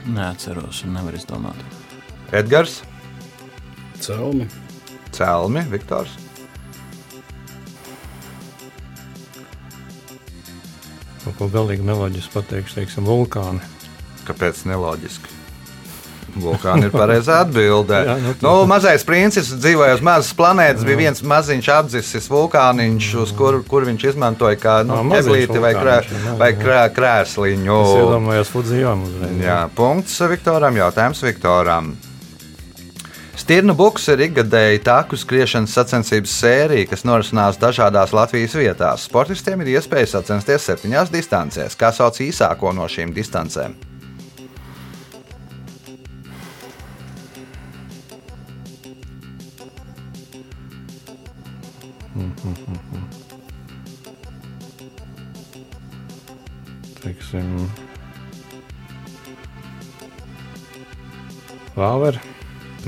Neatceros 0.09 0.83
un 0.87 0.95
nevaru 0.97 1.19
izdomāt. 1.21 1.59
Edgars, 2.33 2.81
Celmi. 4.01 4.47
Cēlmi, 5.13 5.65
Viktors. 5.73 6.13
Kaut 11.25 11.35
ko 11.41 11.49
galīgi 11.53 11.85
neloģiski 11.85 12.33
pateikšu, 12.37 12.79
teiksim, 12.79 13.09
vulkāni. 13.09 13.61
Kāpēc 14.29 14.65
neloģiski? 14.71 15.38
Vulkāna 16.43 16.89
ir 16.89 16.95
pareizā 16.95 17.43
atbildē. 17.45 18.01
Jā, 18.09 18.17
nu, 18.23 18.35
nu, 18.45 18.55
mazais 18.71 19.05
princis 19.09 19.51
dzīvoja 19.53 19.99
uz 19.99 20.05
mazas 20.05 20.33
planētas. 20.39 20.87
Bija 20.89 21.03
viens 21.05 21.23
maziņš 21.23 21.71
apzisis 21.77 22.29
vulkāniņš, 22.33 23.13
uz 23.25 23.35
kur, 23.39 23.61
kur 23.69 23.87
viņš 23.89 24.09
izmantoja 24.13 24.59
kā 24.61 24.81
nu, 24.89 25.01
ķeblīti 25.13 25.63
vai, 25.63 25.73
jā, 25.77 26.01
vai 26.41 26.53
krē, 26.59 26.83
krēsliņu. 26.97 27.79
Es 27.85 27.97
iedomājos 28.03 28.53
Fudzijamu 28.55 29.09
uzreiz. 29.09 29.41
Jā, 29.45 29.63
punkts 29.79 30.21
Viktoram. 30.29 30.79
Jautājums 30.79 31.25
Viktoram. 31.25 31.97
Stirnu 33.39 33.73
buks 33.79 34.09
ir 34.11 34.21
ikgadēji 34.27 34.81
taku 34.85 35.17
skriešanas 35.17 35.73
sacensības 35.79 36.33
sērija, 36.41 36.89
kas 36.91 37.07
norisinās 37.07 37.57
dažādās 37.63 38.13
Latvijas 38.13 38.57
vietās. 38.59 39.07
Sportistiem 39.07 39.63
ir 39.63 39.77
iespēja 39.79 40.11
sacensties 40.19 40.67
septiņās 40.69 41.15
distancēs. 41.15 41.79
Kā 41.79 41.95
sauc 41.95 42.19
īsāko 42.21 42.75
no 42.77 42.91
šīm 42.91 43.15
distancēm? 43.17 43.79
Teiksim, 56.99 57.53
Vāver. 61.79 62.19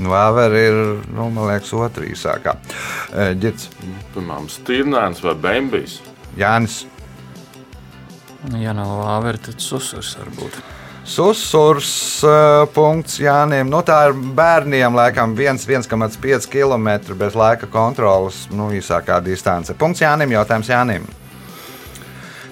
Vāver 0.01 0.55
ir, 0.59 0.79
nu, 1.11 1.29
man 1.31 1.45
liekas, 1.47 1.71
otrā 1.77 2.07
īsākā. 2.11 2.57
Ģirds, 3.39 3.69
Piemēram, 4.15 4.47
Stīrnēns 4.51 5.21
vai 5.23 5.35
Bembijs. 5.39 5.99
Jānis, 6.39 6.83
Ja 8.57 8.71
nav 8.73 8.89
vāveri, 9.03 9.37
tad 9.45 9.61
susurs 9.61 10.15
varbūt. 10.17 10.55
Susurs 11.11 12.23
uh, 12.23 12.63
punkts 12.71 13.17
Jānim. 13.19 13.67
Nu, 13.67 13.81
tā 13.83 13.97
ir 14.07 14.13
bērniem 14.15 14.95
laikam 14.95 15.33
1,5 15.35 16.47
km 16.51 16.87
bez 17.19 17.35
laika 17.35 17.67
kontrolas, 17.67 18.45
nu, 18.55 18.69
īsākā 18.71 19.19
distance. 19.25 19.75
Punkts 19.75 20.03
Jānim, 20.05 20.31
jautājums 20.31 20.71
Jānim. 20.71 21.07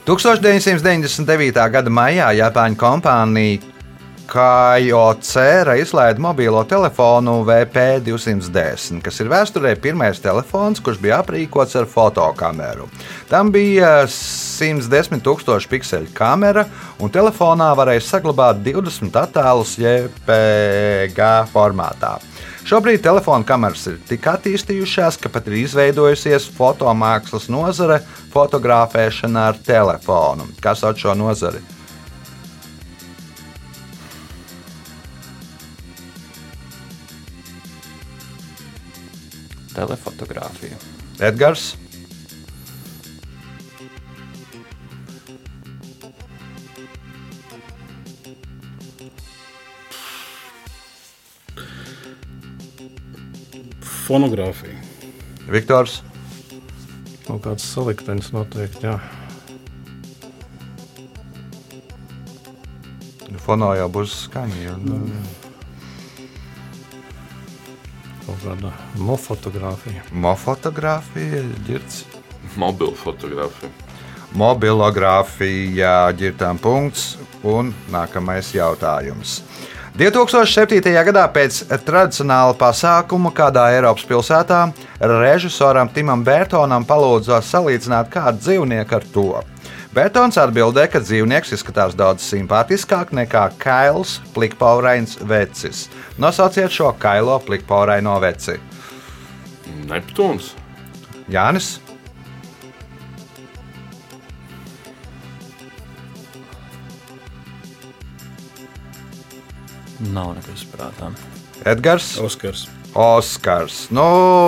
1999. 0.10 1.64
gada 1.72 1.94
maijā 1.94 2.32
Japāņu 2.36 2.80
kompānija 2.82 3.79
Kajocera 4.30 5.74
izlaida 5.76 6.22
mobilo 6.22 6.62
telefonu 6.64 7.40
VP210, 7.48 9.00
kas 9.02 9.16
ir 9.24 9.30
vēsturē 9.32 9.72
pirmais 9.82 10.22
telefons, 10.22 10.78
kurš 10.86 11.00
bija 11.02 11.24
aprīkots 11.24 11.74
ar 11.80 11.88
fotokameru. 11.90 12.86
Tam 13.30 13.50
bija 13.50 14.04
110 14.06 15.24
000 15.26 15.70
pikseli 15.72 16.12
kamera, 16.14 16.68
un 17.02 17.10
telefonā 17.10 17.72
varēja 17.80 18.06
saglabāt 18.06 18.62
20 18.68 19.18
attēlus 19.24 19.74
JPG 19.82 21.32
formātā. 21.50 22.20
Šobrīd 22.70 23.02
telefona 23.02 23.48
kameras 23.50 23.88
ir 23.90 23.98
tik 24.06 24.30
attīstījušās, 24.30 25.18
ka 25.18 25.34
pat 25.34 25.50
ir 25.50 25.58
izveidojusies 25.64 26.46
fotomākslas 26.54 27.50
nozare 27.50 28.04
fotografēšana 28.30 29.50
ar 29.50 29.58
telefonu. 29.66 30.46
Kas 30.62 30.86
sauc 30.86 31.02
šo 31.02 31.18
nozari? 31.18 31.79
Telefotogrāfija. 39.80 40.76
Edgars, 41.24 41.76
Fonogrāfija. 54.10 54.80
Viktors, 55.54 56.00
Kaut 57.30 57.44
kāds 57.46 57.62
saliktenis 57.62 58.32
noteikti. 58.34 58.88
Jā. 58.90 58.98
fonā 63.50 63.70
jau 63.80 63.86
būs 63.90 64.16
skaņa. 64.26 64.74
un, 64.76 64.82
nu, 64.86 64.98
Kaut 68.30 68.44
kāda 68.46 68.70
mofotogrāfija. 69.02 70.04
Mofotografija, 70.14 71.42
ģirds. 71.66 72.04
Mobila 72.62 72.94
fotografija. 72.94 73.72
Mobilogrāfija, 74.38 75.94
ģirtām 76.20 76.60
punkts. 76.62 77.16
Un 77.42 77.72
nākamais 77.90 78.52
jautājums. 78.54 79.40
2007. 79.98 80.94
gadā 81.10 81.24
pēc 81.34 81.64
tradicionāla 81.88 82.54
pasākuma 82.60 83.34
kādā 83.34 83.66
Eiropas 83.74 84.06
pilsētā 84.06 84.62
režisoram 85.02 85.90
Timam 85.90 86.22
Bērtonam 86.28 86.86
palūdza 86.86 87.42
salīdzināt 87.42 88.14
kādu 88.14 88.46
dzīvnieku 88.46 89.00
ar 89.00 89.10
to. 89.16 89.30
Bērtons 89.90 90.38
atbildēja, 90.38 90.92
ka 90.94 91.00
dzīvnieks 91.02 91.56
izskatās 91.56 91.96
daudz 91.98 92.22
simpātiskāk 92.30 93.10
nekā 93.18 93.48
kails, 93.58 94.20
plikpaurains 94.36 95.18
vecis. 95.26 95.88
Nosauciet 96.22 96.70
šo 96.70 96.92
kailo 97.02 97.40
plikpauraino 97.42 98.14
veci. 98.22 98.60
Neptūns. 99.90 100.54
Jānis, 101.30 101.80
Nav 110.00 110.32
nekas 110.38 110.64
prātā. 110.72 111.12
Edgars. 111.68 112.14
Oskars. 112.24 112.70
Oskars. 112.98 113.88
Nu, 113.94 114.04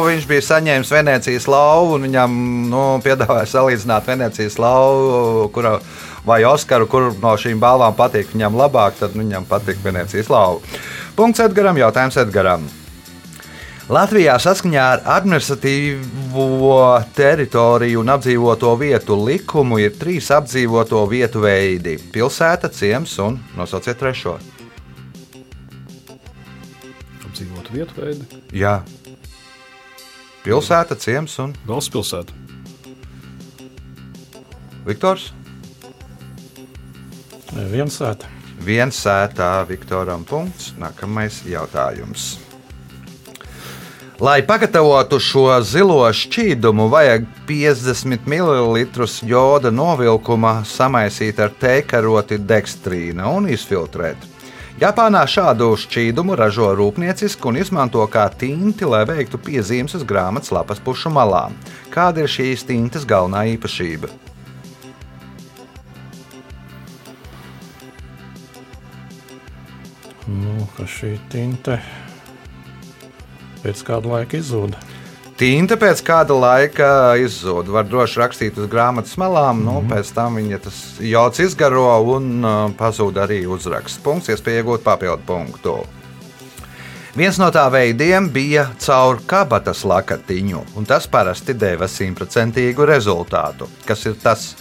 viņš 0.07 0.25
bija 0.29 0.45
saņēmis 0.47 0.91
Venecijas 0.91 1.47
lauvu, 1.51 1.95
un 1.97 2.07
viņam 2.07 2.35
nu, 2.71 2.83
piedāvāja 3.05 3.45
salīdzināt 3.51 4.09
Venecijas 4.09 4.57
lauvu, 4.61 5.47
kura, 5.53 5.77
vai 6.25 6.41
Oskaru, 6.49 6.89
kur 6.89 7.11
no 7.21 7.35
šīm 7.37 7.61
balvām 7.61 7.95
patīk 7.97 8.33
viņam 8.33 8.57
labāk, 8.57 8.97
tad 8.99 9.17
viņam 9.17 9.45
patīk 9.49 9.81
Venecijas 9.85 10.31
lauva. 10.33 10.61
Punkts 11.15 11.43
Edgaram, 11.43 11.77
jautājums 11.77 12.17
Edgaram. 12.21 12.69
Latvijā 13.91 14.37
saskaņā 14.39 14.83
ar 14.87 15.01
administratīvo 15.17 16.77
teritoriju 17.17 17.99
un 17.99 18.13
apdzīvoto 18.13 18.71
vietu 18.79 19.17
likumu 19.19 19.81
ir 19.83 19.97
trīs 19.99 20.29
apdzīvoto 20.31 21.03
vietu 21.11 21.43
veidi- 21.43 21.97
pilsēta, 22.13 22.71
ciems 22.71 23.19
un 23.19 23.39
nosauciet 23.57 23.99
trešo. 23.99 24.39
Apdzīvot 27.71 27.95
vietu 27.95 28.01
veidu. 28.01 28.25
Jā. 28.51 28.81
Pilsēta, 30.43 30.97
ciems 30.99 31.37
un 31.39 31.53
Galvaspilsēta. 31.67 32.33
Viktors. 34.85 35.31
Viens 37.71 37.95
sēta. 37.99 38.27
Viens 38.61 38.97
sētā 38.97 39.65
Viktoram 39.69 40.25
punkts. 40.27 40.73
Nākamais 40.79 41.43
jautājums. 41.47 42.39
Lai 44.21 44.41
pagatavotu 44.45 45.17
šo 45.17 45.47
zilo 45.65 46.03
šķīdumu, 46.13 46.89
vajag 46.91 47.23
50 47.47 48.27
ml 48.29 48.83
joda 49.25 49.71
novilkuma 49.71 50.59
samaisīt 50.67 51.39
ar 51.41 51.55
teikaroti 51.57 52.37
dekstrīnu 52.37 53.31
un 53.37 53.49
izfiltrēt. 53.49 54.30
Japānā 54.79 55.25
šādu 55.27 55.73
šķīdumu 55.75 56.37
ražo 56.39 56.69
rūpnieciski 56.77 57.49
un 57.49 57.59
izmanto 57.59 58.05
kā 58.07 58.29
tinti, 58.31 58.87
lai 58.87 59.03
veiktu 59.09 59.37
piezīmes 59.41 59.97
uz 59.99 60.05
grāmatas 60.07 60.53
lapas 60.55 60.79
pušu 60.79 61.11
malām. 61.11 61.57
Kāda 61.91 62.23
ir 62.23 62.31
šīs 62.31 62.63
tintes 62.69 63.03
galvenā 63.05 63.43
īpašība? 63.57 64.07
Nu, 70.31 70.69
ka 70.77 70.87
šī 70.87 71.17
tinte 71.33 71.81
pēc 73.61 73.83
kāda 73.85 74.15
laika 74.15 74.39
izzūd. 74.39 74.77
Tinte 75.41 75.73
pēc 75.73 76.03
kāda 76.05 76.35
laika 76.37 76.87
izzūd. 77.17 77.71
Var 77.73 77.87
droši 77.89 78.19
rakstīt 78.21 78.59
uz 78.61 78.67
grāmatas 78.69 79.15
malām, 79.17 79.63
nu, 79.65 79.79
pēc 79.89 80.11
tam 80.13 80.35
viņa 80.37 80.59
tas 80.67 80.75
jauts 81.01 81.41
izgaro 81.41 81.87
un 82.13 82.27
uh, 82.45 82.59
pazūd 82.77 83.17
arī 83.23 83.39
uzraksts. 83.49 83.97
Punkts, 84.05 84.29
iespēja 84.29 84.61
iegūt 84.61 84.83
papildu 84.85 85.25
punktu. 85.25 85.73
Viens 87.17 87.41
no 87.41 87.49
tā 87.49 87.63
veidiem 87.73 88.29
bija 88.29 88.67
caur 88.85 89.17
kabatas 89.25 89.81
lakatiņu, 89.81 90.61
un 90.77 90.85
tas 90.85 91.09
parasti 91.09 91.57
deva 91.57 91.89
simtprocentīgu 91.89 92.85
rezultātu. 92.85 93.65
Kas 93.89 94.05
ir 94.05 94.21
tas? 94.21 94.51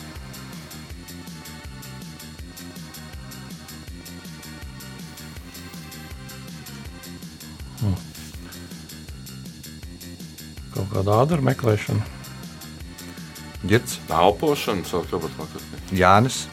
Kaut 10.91 11.05
kāda 11.07 11.19
ādara 11.23 11.45
meklēšana. 11.47 12.03
Girts, 13.71 13.99
Elpošana, 14.11 14.83
caur 14.89 15.05
kāpēc 15.11 15.37
lakatni. 15.39 15.81
Jānis, 16.01 16.47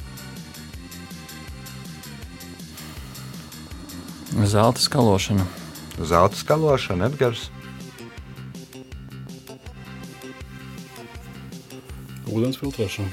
Zelta 4.47 4.79
skalošana. 4.83 5.45
zelta 6.05 6.35
skalošana, 6.37 7.07
Edgars, 7.09 7.47
Ūdens 12.27 12.59
filtrēšana. 12.59 13.07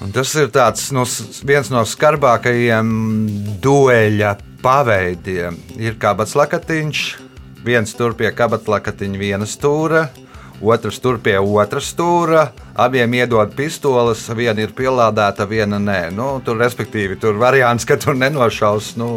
Un 0.00 0.10
tas 0.16 0.32
ir 0.40 0.48
tāds, 0.48 0.86
no, 0.96 1.02
s- 1.04 1.42
viens 1.44 1.68
no 1.70 1.82
skarbākajiem 1.84 2.88
dueļa 3.62 4.30
paveidiem. 4.64 5.58
Ir 5.76 5.94
kabats 6.00 6.32
lakatiņš, 6.34 7.02
viens 7.64 7.94
tur 7.96 8.16
pie 8.18 8.30
kabata 8.36 8.76
lakatiņa, 8.76 9.20
viena 9.20 9.46
stūra, 9.48 10.06
otrs 10.60 11.00
tur 11.00 11.20
pie 11.22 11.38
otras 11.40 11.92
stūra. 11.94 12.50
Abiem 12.80 13.14
iedod 13.18 13.52
pistoles, 13.56 14.22
viena 14.36 14.64
ir 14.64 14.74
pielādēta, 14.76 15.46
viena 15.48 15.80
nē. 15.80 16.00
Nu, 16.16 16.32
tur, 16.44 16.60
respektīvi, 16.60 17.18
tur 17.20 17.36
variants, 17.40 17.84
ka 17.84 17.98
tur 18.00 18.16
nenošaus. 18.16 18.94
Nu, 19.00 19.10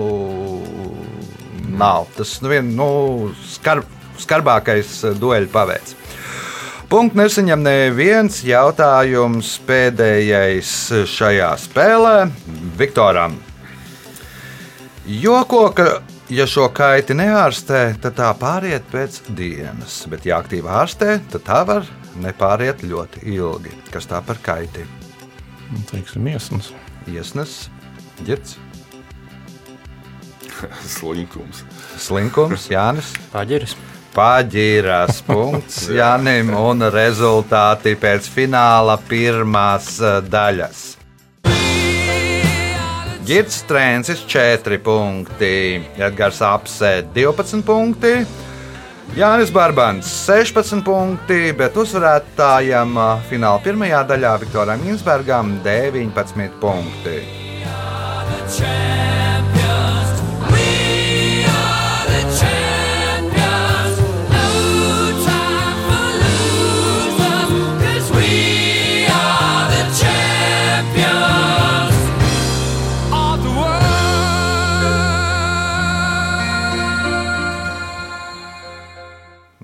nav. 1.77 2.07
Tas 2.17 2.37
nu, 2.41 2.51
vien, 2.51 2.73
nu, 2.75 3.33
skar, 3.55 3.83
skarbākais 4.21 4.99
eh, 5.03 5.19
dueļa 5.19 5.51
paveids. 5.53 5.99
Punkts 6.91 7.17
nesaņem 7.17 7.63
neviens 7.65 8.43
jautājums 8.45 9.55
pēdējais 9.65 10.73
šajā 11.09 11.47
spēlē 11.57 12.17
Viktoram. 12.77 13.39
Joko, 15.09 15.65
ka, 15.73 15.87
ja 16.29 16.47
šo 16.47 16.67
kaiti 16.75 17.15
neārstē, 17.17 17.83
tad 18.03 18.17
tā 18.19 18.29
pāriet 18.39 18.85
pēc 18.91 19.21
dienas, 19.35 20.03
bet, 20.11 20.27
ja 20.29 20.39
aktīvi 20.43 20.69
ārstē, 20.69 21.17
tad 21.33 21.45
tā 21.47 21.63
var 21.67 21.87
nepāriet 22.23 22.83
ļoti 22.85 23.25
ilgi. 23.35 23.73
Kas 23.91 24.07
tā 24.09 24.21
par 24.25 24.39
kaiti? 24.43 24.85
Nu, 25.71 25.81
Teiksim, 25.89 26.27
iesnas. 26.29 26.71
Iesnas, 27.09 27.65
ģirts, 28.23 28.55
Slinkums. 30.97 31.63
slinkums, 31.97 32.69
Jānis. 32.71 33.13
Paģiris. 33.33 33.75
Paģīrās 34.13 35.23
punkts 35.27 35.87
Janim 35.89 36.51
un 36.53 36.85
rezultāti 36.93 37.95
pēc 37.99 38.29
fināla 38.29 38.99
pirmās 39.09 39.95
eh, 39.99 40.19
daļas. 40.21 40.83
Girts 43.23 43.61
Strēncis 43.61 44.25
4 44.27 44.79
punkti, 44.83 45.79
Edgars 45.95 46.41
Apsē 46.43 47.05
12 47.15 47.63
punkti, 47.63 48.11
Jānis 49.15 49.51
Barbans 49.53 50.09
16 50.25 50.83
punkti, 50.83 51.53
bet 51.55 51.77
uzvarētājam 51.79 52.97
fināla 53.29 53.61
pirmajā 53.63 54.01
daļā 54.09 54.33
Viktoram 54.43 54.83
Insbergam 54.91 55.55
19 55.63 56.59
punkti. 56.59 57.21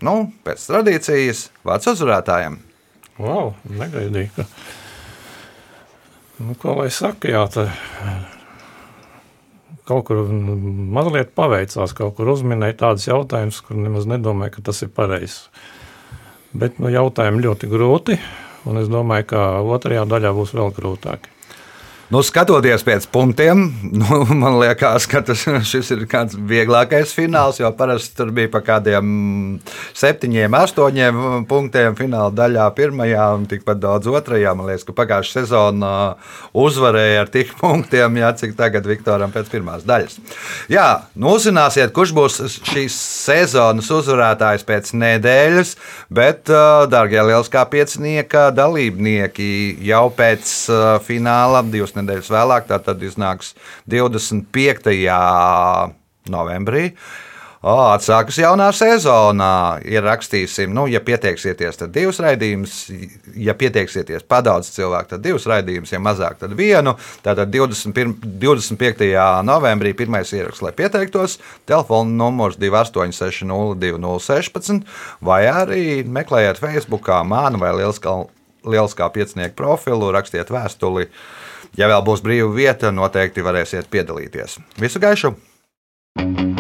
Nu, 0.06 0.16
pēc 0.46 0.66
tradīcijas 0.70 1.48
vārds 1.68 1.90
uzvarētājiem. 1.92 2.60
Wow, 3.20 3.54
negaidīju. 3.68 4.32
Ka... 4.36 4.46
Nu, 6.40 6.56
ko 6.60 6.78
lai 6.80 6.88
saka, 6.94 7.32
jā, 7.34 7.42
tā 7.52 7.66
kaut 9.90 10.06
kur 10.06 10.28
mazliet 10.30 11.34
paveicās, 11.38 11.96
kaut 11.98 12.14
kur 12.20 12.30
uzminēja 12.36 12.78
tādus 12.84 13.08
jautājumus, 13.10 13.64
kur 13.66 13.80
nemaz 13.80 14.06
nedomāju, 14.10 14.54
ka 14.58 14.68
tas 14.70 14.84
ir 14.86 14.92
pareizs. 14.94 15.48
Bet 16.54 16.78
nu, 16.82 16.92
jautājumi 16.94 17.44
ļoti 17.46 17.70
grūti, 17.70 18.20
un 18.70 18.82
es 18.82 18.90
domāju, 18.92 19.28
ka 19.34 19.44
otrajā 19.66 20.06
daļā 20.10 20.34
būs 20.38 20.54
vēl 20.58 20.74
grūtāk. 20.78 21.30
Nu, 22.10 22.24
skatoties 22.26 22.82
pēc 22.82 23.04
punktiem, 23.14 23.60
nu, 24.02 24.16
man 24.34 24.56
liekas, 24.58 25.06
ka 25.06 25.20
tas, 25.22 25.44
šis 25.70 25.92
ir 25.94 26.08
kāds 26.10 26.34
vieglākais 26.50 27.12
fināls. 27.14 27.60
Jo 27.62 27.70
parasti 27.78 28.16
tur 28.18 28.32
bija 28.34 28.50
pa 28.50 28.64
kādiem 28.66 29.60
septiņiem, 29.94 30.56
astoņiem 30.58 31.20
punktiem 31.50 31.94
fināla 32.00 32.34
daļā, 32.34 32.66
pirmajā 32.74 33.28
un 33.38 33.46
tikpat 33.52 33.78
daudz 33.84 34.10
otrajā. 34.10 34.56
Man 34.58 34.72
liekas, 34.72 34.88
ka 34.88 34.96
pagājušā 34.98 35.44
sezonā 35.44 35.92
uzvarēja 36.58 37.20
ar 37.28 37.30
tik 37.30 37.52
punktiem, 37.60 38.18
jā, 38.24 38.34
cik 38.42 38.58
tagad 38.58 38.90
Viktoram 38.90 39.30
pēc 39.36 39.54
pirmās 39.54 39.86
daļas. 39.86 40.18
Jā, 40.74 40.88
nu, 41.14 41.36
uzzināsiet, 41.38 41.94
kurš 41.94 42.16
būs 42.18 42.42
šīs 42.72 42.98
sezonas 43.28 43.92
uzvarētājs 44.00 44.66
pēc 44.66 44.96
nedēļas, 44.98 45.76
bet, 46.10 46.50
darbie 46.90 47.22
lieliskā 47.22 47.68
piecinieka 47.70 48.50
dalībnieki, 48.58 49.54
jau 49.86 50.08
pēc 50.18 50.58
fināla 51.06 51.62
divas 51.70 51.99
nedēļas 52.00 52.34
vēlāk, 52.34 52.70
tad 52.70 53.06
iznāks 53.06 53.54
25. 53.92 54.94
novembrī. 56.30 56.92
O, 57.60 57.74
atsākas 57.92 58.38
jaunā 58.40 58.70
sezonā. 58.72 59.84
Ierakstīsim, 59.84 60.72
nu, 60.72 60.88
ja 60.88 61.04
pieteiksieties, 61.04 61.76
tad 61.82 61.92
divus 61.92 62.16
raidījumus. 62.24 62.88
Ja 63.36 63.52
pieteiksieties 63.60 64.24
padaudz 64.32 64.72
cilvēku, 64.72 65.12
tad 65.12 65.20
divus 65.26 65.44
raidījumus, 65.50 65.92
ja 65.92 66.00
mazāk, 66.00 66.40
tad 66.40 66.56
vienu. 66.56 66.96
Tātad 67.26 67.52
21, 67.52 68.16
25. 68.40 69.04
novembrī 69.44 69.92
pirmais 69.92 70.32
ieraksts, 70.32 70.64
lai 70.64 70.72
pieteiktos. 70.78 71.36
Telefona 71.68 72.16
numurs 72.22 72.56
28602016 72.64 74.88
vai 75.28 75.44
arī 75.52 76.08
meklējiet 76.08 76.64
Facebook, 76.64 77.12
mānu 77.28 77.60
vai 77.60 77.76
Lieliskā, 77.76 78.24
Lieliskā 78.64 79.12
piecinieku 79.12 79.60
profilu, 79.60 80.16
rakstiet 80.16 80.48
vēstuli. 80.48 81.12
Ja 81.78 81.90
vēl 81.92 82.02
būs 82.06 82.24
brīva 82.26 82.50
vieta, 82.56 82.94
noteikti 82.96 83.46
varēsiet 83.46 83.92
piedalīties. 83.92 84.60
Visu 84.82 85.00
gaišu! 85.04 85.36
thank 86.18 86.40
you 86.40 86.59